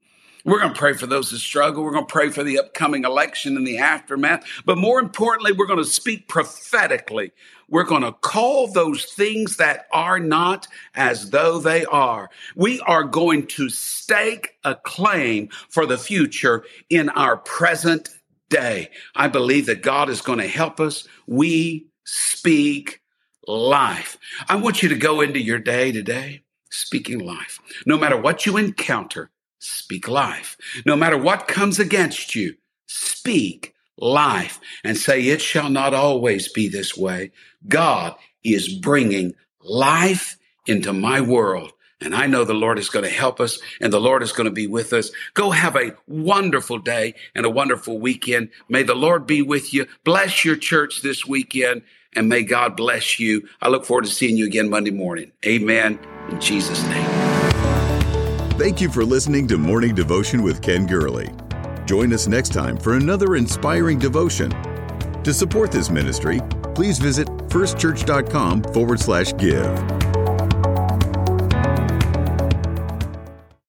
We're 0.45 0.61
going 0.61 0.73
to 0.73 0.79
pray 0.79 0.95
for 0.95 1.07
those 1.07 1.31
who 1.31 1.37
struggle. 1.37 1.85
We're 1.85 1.93
going 1.93 2.07
to 2.07 2.13
pray 2.13 2.31
for 2.31 2.43
the 2.43 2.59
upcoming 2.59 3.05
election 3.05 3.57
and 3.57 3.67
the 3.67 3.79
aftermath. 3.79 4.47
But 4.65 4.79
more 4.79 4.99
importantly, 5.01 5.53
we're 5.53 5.67
going 5.67 5.79
to 5.79 5.85
speak 5.85 6.29
prophetically. 6.29 7.33
We're 7.69 7.85
going 7.85 8.03
to 8.03 8.13
call 8.13 8.69
those 8.69 9.05
things 9.05 9.57
that 9.57 9.87
are 9.93 10.19
not 10.19 10.67
as 10.95 11.31
though 11.31 11.59
they 11.59 11.85
are. 11.85 12.31
We 12.57 12.81
are 12.81 13.05
going 13.05 13.47
to 13.49 13.69
stake 13.69 14.55
a 14.65 14.75
claim 14.75 15.49
for 15.69 15.85
the 15.85 15.99
future 15.99 16.65
in 16.89 17.11
our 17.11 17.37
present 17.37 18.09
day. 18.49 18.91
I 19.15 19.29
believe 19.29 19.67
that 19.67 19.83
God 19.83 20.09
is 20.09 20.23
going 20.23 20.39
to 20.39 20.49
help 20.49 20.81
us. 20.81 21.07
We 21.27 21.89
speak 22.05 23.03
life. 23.49 24.19
I 24.49 24.57
want 24.57 24.83
you 24.83 24.89
to 24.91 24.95
go 24.95 25.21
into 25.21 25.41
your 25.41 25.59
day 25.59 25.91
today 25.91 26.43
speaking 26.71 27.19
life. 27.19 27.59
No 27.87 27.97
matter 27.97 28.17
what 28.17 28.45
you 28.45 28.57
encounter, 28.57 29.31
speak 29.59 30.07
life. 30.07 30.57
No 30.85 30.95
matter 30.97 31.17
what 31.17 31.49
comes 31.49 31.79
against 31.79 32.35
you, 32.35 32.57
speak 32.87 33.75
life 33.97 34.61
and 34.85 34.97
say, 34.97 35.23
It 35.23 35.41
shall 35.41 35.71
not 35.71 35.95
always 35.95 36.53
be 36.53 36.69
this 36.69 36.97
way. 36.97 37.33
God 37.67 38.15
is 38.45 38.69
bringing 38.69 39.35
life 39.63 40.37
into 40.67 40.93
my 40.93 41.21
world. 41.21 41.73
And 42.01 42.15
I 42.15 42.27
know 42.27 42.45
the 42.45 42.55
Lord 42.55 42.79
is 42.79 42.91
going 42.91 43.05
to 43.05 43.11
help 43.11 43.41
us 43.41 43.59
and 43.81 43.93
the 43.93 44.01
Lord 44.01 44.23
is 44.23 44.31
going 44.31 44.45
to 44.45 44.53
be 44.53 44.69
with 44.69 44.93
us. 44.93 45.11
Go 45.35 45.51
have 45.51 45.75
a 45.75 45.97
wonderful 46.07 46.79
day 46.79 47.15
and 47.35 47.45
a 47.45 47.51
wonderful 47.51 47.99
weekend. 47.99 48.51
May 48.69 48.85
the 48.85 48.95
Lord 48.95 49.27
be 49.27 49.43
with 49.43 49.75
you. 49.75 49.87
Bless 50.05 50.45
your 50.45 50.55
church 50.55 51.03
this 51.03 51.27
weekend 51.27 51.83
and 52.15 52.29
may 52.29 52.43
God 52.43 52.77
bless 52.77 53.19
you. 53.19 53.49
I 53.61 53.69
look 53.69 53.85
forward 53.85 54.05
to 54.07 54.11
seeing 54.11 54.37
you 54.37 54.47
again 54.47 54.69
Monday 54.69 54.91
morning. 54.91 55.33
Amen. 55.47 55.99
In 56.31 56.41
Jesus' 56.41 56.83
name. 56.85 57.09
Thank 58.59 58.81
you 58.81 58.91
for 58.91 59.05
listening 59.05 59.47
to 59.49 59.59
Morning 59.59 59.95
Devotion 59.95 60.43
with 60.43 60.61
Ken 60.63 60.87
Gurley. 60.87 61.31
Join 61.87 62.13
us 62.13 62.27
next 62.27 62.53
time 62.53 62.77
for 62.77 62.95
another 62.95 63.37
inspiring 63.37 63.99
devotion. 63.99 64.51
To 65.23 65.33
support 65.33 65.71
this 65.71 65.91
ministry, 65.91 66.41
please 66.75 66.99
visit 66.99 67.29
firstchurch.com 67.49 68.63
forward 68.65 69.01
slash 69.01 69.37
give. 69.37 70.08